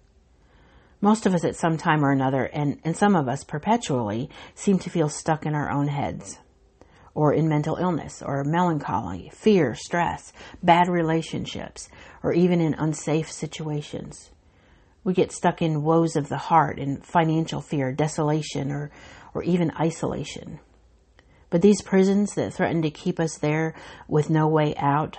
Most 1.00 1.26
of 1.26 1.34
us 1.34 1.44
at 1.44 1.56
some 1.56 1.76
time 1.76 2.04
or 2.04 2.12
another, 2.12 2.44
and, 2.44 2.78
and 2.84 2.96
some 2.96 3.16
of 3.16 3.28
us 3.28 3.42
perpetually, 3.42 4.30
seem 4.54 4.78
to 4.80 4.90
feel 4.90 5.08
stuck 5.08 5.46
in 5.46 5.54
our 5.54 5.70
own 5.70 5.88
heads, 5.88 6.38
or 7.14 7.32
in 7.32 7.48
mental 7.48 7.76
illness, 7.76 8.22
or 8.22 8.44
melancholy, 8.44 9.30
fear, 9.34 9.74
stress, 9.74 10.32
bad 10.62 10.88
relationships, 10.88 11.88
or 12.22 12.32
even 12.32 12.60
in 12.60 12.74
unsafe 12.74 13.30
situations. 13.30 14.30
We 15.04 15.12
get 15.12 15.32
stuck 15.32 15.60
in 15.60 15.82
woes 15.82 16.14
of 16.14 16.28
the 16.28 16.36
heart, 16.36 16.78
in 16.78 17.00
financial 17.00 17.60
fear, 17.60 17.92
desolation, 17.92 18.70
or, 18.70 18.92
or 19.34 19.42
even 19.42 19.72
isolation. 19.80 20.60
But 21.52 21.62
these 21.62 21.82
prisons 21.82 22.34
that 22.34 22.52
threaten 22.52 22.82
to 22.82 22.90
keep 22.90 23.20
us 23.20 23.38
there 23.38 23.74
with 24.08 24.28
no 24.28 24.48
way 24.48 24.74
out 24.76 25.18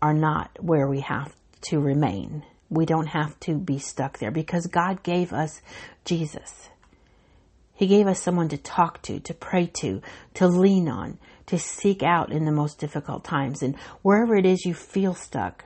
are 0.00 0.14
not 0.14 0.56
where 0.60 0.86
we 0.86 1.00
have 1.00 1.34
to 1.62 1.80
remain 1.80 2.44
we 2.74 2.86
don't 2.86 3.06
have 3.06 3.38
to 3.40 3.54
be 3.56 3.78
stuck 3.78 4.18
there 4.18 4.30
because 4.30 4.66
God 4.66 5.02
gave 5.02 5.32
us 5.32 5.62
Jesus. 6.04 6.68
He 7.72 7.86
gave 7.86 8.06
us 8.06 8.20
someone 8.20 8.48
to 8.48 8.56
talk 8.56 9.02
to, 9.02 9.20
to 9.20 9.34
pray 9.34 9.66
to, 9.78 10.02
to 10.34 10.48
lean 10.48 10.88
on, 10.88 11.18
to 11.46 11.58
seek 11.58 12.02
out 12.02 12.32
in 12.32 12.44
the 12.44 12.52
most 12.52 12.78
difficult 12.78 13.24
times. 13.24 13.62
And 13.62 13.76
wherever 14.02 14.36
it 14.36 14.46
is 14.46 14.64
you 14.64 14.74
feel 14.74 15.14
stuck, 15.14 15.64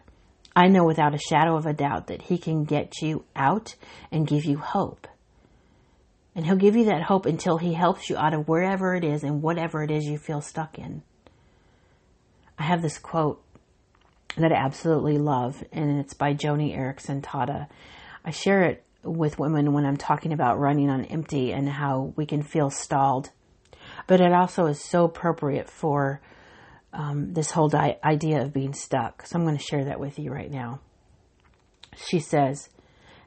I 0.54 0.68
know 0.68 0.84
without 0.84 1.14
a 1.14 1.18
shadow 1.18 1.56
of 1.56 1.66
a 1.66 1.72
doubt 1.72 2.08
that 2.08 2.22
He 2.22 2.38
can 2.38 2.64
get 2.64 3.00
you 3.02 3.24
out 3.34 3.74
and 4.10 4.26
give 4.26 4.44
you 4.44 4.58
hope. 4.58 5.06
And 6.38 6.46
He'll 6.46 6.54
give 6.54 6.76
you 6.76 6.84
that 6.84 7.02
hope 7.02 7.26
until 7.26 7.58
He 7.58 7.74
helps 7.74 8.08
you 8.08 8.16
out 8.16 8.32
of 8.32 8.46
wherever 8.46 8.94
it 8.94 9.02
is 9.02 9.24
and 9.24 9.42
whatever 9.42 9.82
it 9.82 9.90
is 9.90 10.04
you 10.04 10.18
feel 10.18 10.40
stuck 10.40 10.78
in. 10.78 11.02
I 12.56 12.62
have 12.62 12.80
this 12.80 12.96
quote 12.96 13.42
that 14.36 14.52
I 14.52 14.54
absolutely 14.54 15.18
love, 15.18 15.64
and 15.72 15.98
it's 15.98 16.14
by 16.14 16.34
Joni 16.34 16.78
Eareckson 16.78 17.22
Tada. 17.22 17.66
I 18.24 18.30
share 18.30 18.62
it 18.62 18.84
with 19.02 19.40
women 19.40 19.72
when 19.72 19.84
I'm 19.84 19.96
talking 19.96 20.32
about 20.32 20.60
running 20.60 20.88
on 20.90 21.06
empty 21.06 21.50
and 21.50 21.68
how 21.68 22.12
we 22.14 22.24
can 22.24 22.44
feel 22.44 22.70
stalled. 22.70 23.30
But 24.06 24.20
it 24.20 24.32
also 24.32 24.66
is 24.66 24.80
so 24.80 25.06
appropriate 25.06 25.68
for 25.68 26.20
um, 26.92 27.34
this 27.34 27.50
whole 27.50 27.68
di- 27.68 27.98
idea 28.04 28.42
of 28.42 28.52
being 28.52 28.74
stuck. 28.74 29.26
So 29.26 29.36
I'm 29.36 29.44
going 29.44 29.58
to 29.58 29.64
share 29.64 29.86
that 29.86 29.98
with 29.98 30.20
you 30.20 30.30
right 30.30 30.52
now. 30.52 30.78
She 31.96 32.20
says, 32.20 32.68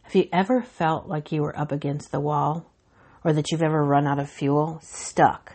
Have 0.04 0.16
you 0.16 0.30
ever 0.32 0.62
felt 0.62 1.10
like 1.10 1.34
you 1.34 1.42
were 1.42 1.60
up 1.60 1.74
against 1.74 2.14
the 2.14 2.22
wall? 2.22 2.71
Or 3.24 3.34
that 3.34 3.52
you've 3.52 3.62
ever 3.62 3.84
run 3.84 4.08
out 4.08 4.20
of 4.20 4.30
fuel? 4.30 4.80
Stuck, 4.84 5.54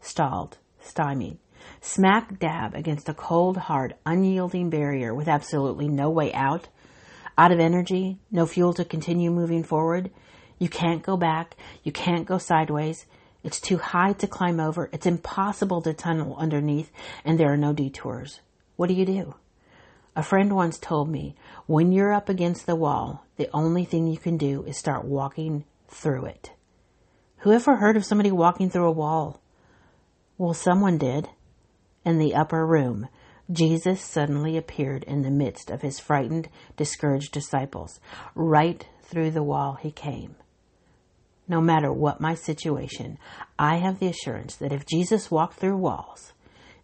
stalled, 0.00 0.58
stymied 0.80 1.38
smack 1.80 2.38
dab 2.38 2.74
against 2.74 3.08
a 3.08 3.14
cold, 3.14 3.56
hard, 3.56 3.94
unyielding 4.06 4.70
barrier 4.70 5.14
with 5.14 5.28
absolutely 5.28 5.88
no 5.88 6.08
way 6.10 6.32
out, 6.32 6.68
out 7.36 7.52
of 7.52 7.60
energy, 7.60 8.18
no 8.30 8.46
fuel 8.46 8.72
to 8.74 8.84
continue 8.84 9.30
moving 9.30 9.62
forward. 9.62 10.10
You 10.58 10.68
can't 10.68 11.02
go 11.02 11.16
back. 11.16 11.56
You 11.82 11.92
can't 11.92 12.26
go 12.26 12.38
sideways. 12.38 13.06
It's 13.42 13.60
too 13.60 13.76
high 13.76 14.14
to 14.14 14.26
climb 14.26 14.60
over. 14.60 14.88
It's 14.92 15.06
impossible 15.06 15.82
to 15.82 15.92
tunnel 15.92 16.36
underneath, 16.38 16.90
and 17.24 17.38
there 17.38 17.52
are 17.52 17.58
no 17.58 17.72
detours. 17.72 18.40
What 18.76 18.86
do 18.86 18.94
you 18.94 19.04
do? 19.04 19.34
A 20.16 20.22
friend 20.22 20.54
once 20.54 20.78
told 20.78 21.10
me, 21.10 21.34
when 21.66 21.92
you're 21.92 22.12
up 22.12 22.28
against 22.28 22.66
the 22.66 22.76
wall, 22.76 23.26
the 23.36 23.50
only 23.52 23.84
thing 23.84 24.06
you 24.06 24.16
can 24.16 24.38
do 24.38 24.62
is 24.64 24.78
start 24.78 25.04
walking 25.04 25.64
through 25.88 26.26
it. 26.26 26.52
Who 27.44 27.52
ever 27.52 27.76
heard 27.76 27.98
of 27.98 28.06
somebody 28.06 28.32
walking 28.32 28.70
through 28.70 28.86
a 28.86 28.90
wall? 28.90 29.38
Well, 30.38 30.54
someone 30.54 30.96
did 30.96 31.28
in 32.02 32.16
the 32.16 32.34
upper 32.34 32.66
room, 32.66 33.08
Jesus 33.52 34.00
suddenly 34.00 34.56
appeared 34.56 35.04
in 35.04 35.20
the 35.20 35.30
midst 35.30 35.68
of 35.68 35.82
his 35.82 36.00
frightened, 36.00 36.48
discouraged 36.78 37.32
disciples. 37.32 38.00
Right 38.34 38.88
through 39.02 39.32
the 39.32 39.42
wall 39.42 39.74
he 39.74 39.90
came. 39.90 40.36
No 41.46 41.60
matter 41.60 41.92
what 41.92 42.18
my 42.18 42.34
situation, 42.34 43.18
I 43.58 43.76
have 43.76 43.98
the 43.98 44.08
assurance 44.08 44.56
that 44.56 44.72
if 44.72 44.86
Jesus 44.86 45.30
walked 45.30 45.58
through 45.60 45.76
walls, 45.76 46.32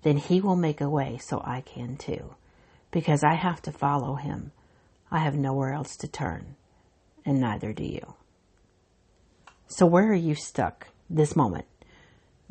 then 0.02 0.18
he 0.18 0.42
will 0.42 0.56
make 0.56 0.82
a 0.82 0.90
way 0.90 1.16
so 1.16 1.40
I 1.42 1.62
can 1.62 1.96
too. 1.96 2.34
Because 2.90 3.24
I 3.24 3.36
have 3.36 3.62
to 3.62 3.72
follow 3.72 4.16
him. 4.16 4.52
I 5.10 5.20
have 5.20 5.36
nowhere 5.36 5.72
else 5.72 5.96
to 5.96 6.06
turn, 6.06 6.56
and 7.24 7.40
neither 7.40 7.72
do 7.72 7.84
you. 7.84 8.14
So, 9.70 9.86
where 9.86 10.10
are 10.10 10.14
you 10.14 10.34
stuck 10.34 10.88
this 11.08 11.34
moment? 11.34 11.64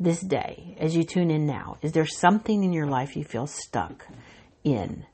this 0.02 0.22
day, 0.22 0.74
as 0.80 0.96
you 0.96 1.04
tune 1.04 1.30
in 1.30 1.46
now, 1.46 1.76
is 1.82 1.92
there 1.92 2.06
something 2.06 2.64
in 2.64 2.72
your 2.72 2.86
life 2.86 3.16
you 3.16 3.22
feel 3.22 3.46
stuck 3.46 4.06
in? 4.64 5.04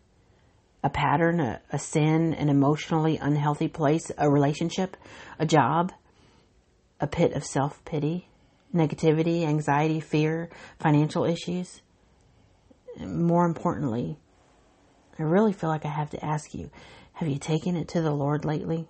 a 0.86 0.88
pattern, 0.88 1.40
a, 1.40 1.60
a 1.72 1.78
sin, 1.80 2.32
an 2.34 2.48
emotionally 2.48 3.16
unhealthy 3.16 3.66
place, 3.66 4.12
a 4.18 4.30
relationship, 4.30 4.96
a 5.36 5.44
job, 5.44 5.92
a 7.00 7.08
pit 7.08 7.32
of 7.32 7.44
self 7.44 7.84
pity, 7.84 8.28
negativity, 8.72 9.44
anxiety, 9.44 9.98
fear, 9.98 10.48
financial 10.78 11.24
issues. 11.24 11.82
More 13.00 13.46
importantly, 13.46 14.16
I 15.18 15.24
really 15.24 15.52
feel 15.52 15.70
like 15.70 15.84
I 15.84 15.90
have 15.90 16.10
to 16.10 16.24
ask 16.24 16.54
you 16.54 16.70
have 17.14 17.28
you 17.28 17.38
taken 17.38 17.74
it 17.74 17.88
to 17.88 18.00
the 18.00 18.12
Lord 18.12 18.44
lately? 18.44 18.86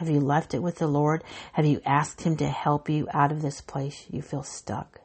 Have 0.00 0.08
you 0.08 0.20
left 0.20 0.54
it 0.54 0.62
with 0.62 0.76
the 0.76 0.86
Lord? 0.86 1.22
Have 1.52 1.66
you 1.66 1.82
asked 1.84 2.22
Him 2.22 2.34
to 2.38 2.48
help 2.48 2.88
you 2.88 3.06
out 3.12 3.30
of 3.30 3.42
this 3.42 3.60
place 3.60 4.06
you 4.08 4.22
feel 4.22 4.42
stuck? 4.42 5.02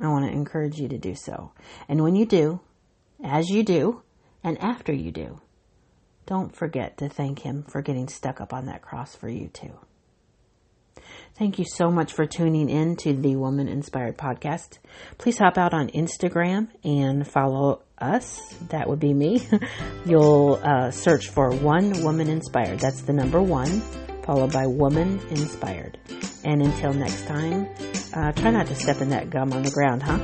I 0.00 0.08
want 0.08 0.24
to 0.24 0.32
encourage 0.32 0.80
you 0.80 0.88
to 0.88 0.98
do 0.98 1.14
so. 1.14 1.52
And 1.88 2.02
when 2.02 2.16
you 2.16 2.26
do, 2.26 2.58
as 3.22 3.48
you 3.48 3.62
do, 3.62 4.02
and 4.42 4.58
after 4.58 4.92
you 4.92 5.12
do, 5.12 5.40
don't 6.26 6.56
forget 6.56 6.98
to 6.98 7.08
thank 7.08 7.38
Him 7.38 7.62
for 7.62 7.82
getting 7.82 8.08
stuck 8.08 8.40
up 8.40 8.52
on 8.52 8.66
that 8.66 8.82
cross 8.82 9.14
for 9.14 9.28
you 9.28 9.46
too. 9.46 9.78
Thank 11.40 11.58
you 11.58 11.64
so 11.64 11.90
much 11.90 12.12
for 12.12 12.26
tuning 12.26 12.68
in 12.68 12.96
to 12.96 13.14
the 13.14 13.34
Woman 13.34 13.66
Inspired 13.66 14.18
podcast. 14.18 14.76
Please 15.16 15.38
hop 15.38 15.56
out 15.56 15.72
on 15.72 15.88
Instagram 15.88 16.68
and 16.84 17.26
follow 17.26 17.80
us. 17.96 18.54
That 18.68 18.90
would 18.90 19.00
be 19.00 19.14
me. 19.14 19.48
You'll 20.04 20.60
uh, 20.62 20.90
search 20.90 21.30
for 21.30 21.50
One 21.50 22.04
Woman 22.04 22.28
Inspired. 22.28 22.80
That's 22.80 23.00
the 23.00 23.14
number 23.14 23.40
one, 23.40 23.80
followed 24.26 24.52
by 24.52 24.66
Woman 24.66 25.18
Inspired. 25.30 25.96
And 26.44 26.60
until 26.60 26.92
next 26.92 27.26
time, 27.26 27.70
uh, 28.12 28.32
try 28.32 28.50
not 28.50 28.66
to 28.66 28.74
step 28.74 29.00
in 29.00 29.08
that 29.08 29.30
gum 29.30 29.54
on 29.54 29.62
the 29.62 29.70
ground, 29.70 30.02
huh? 30.02 30.18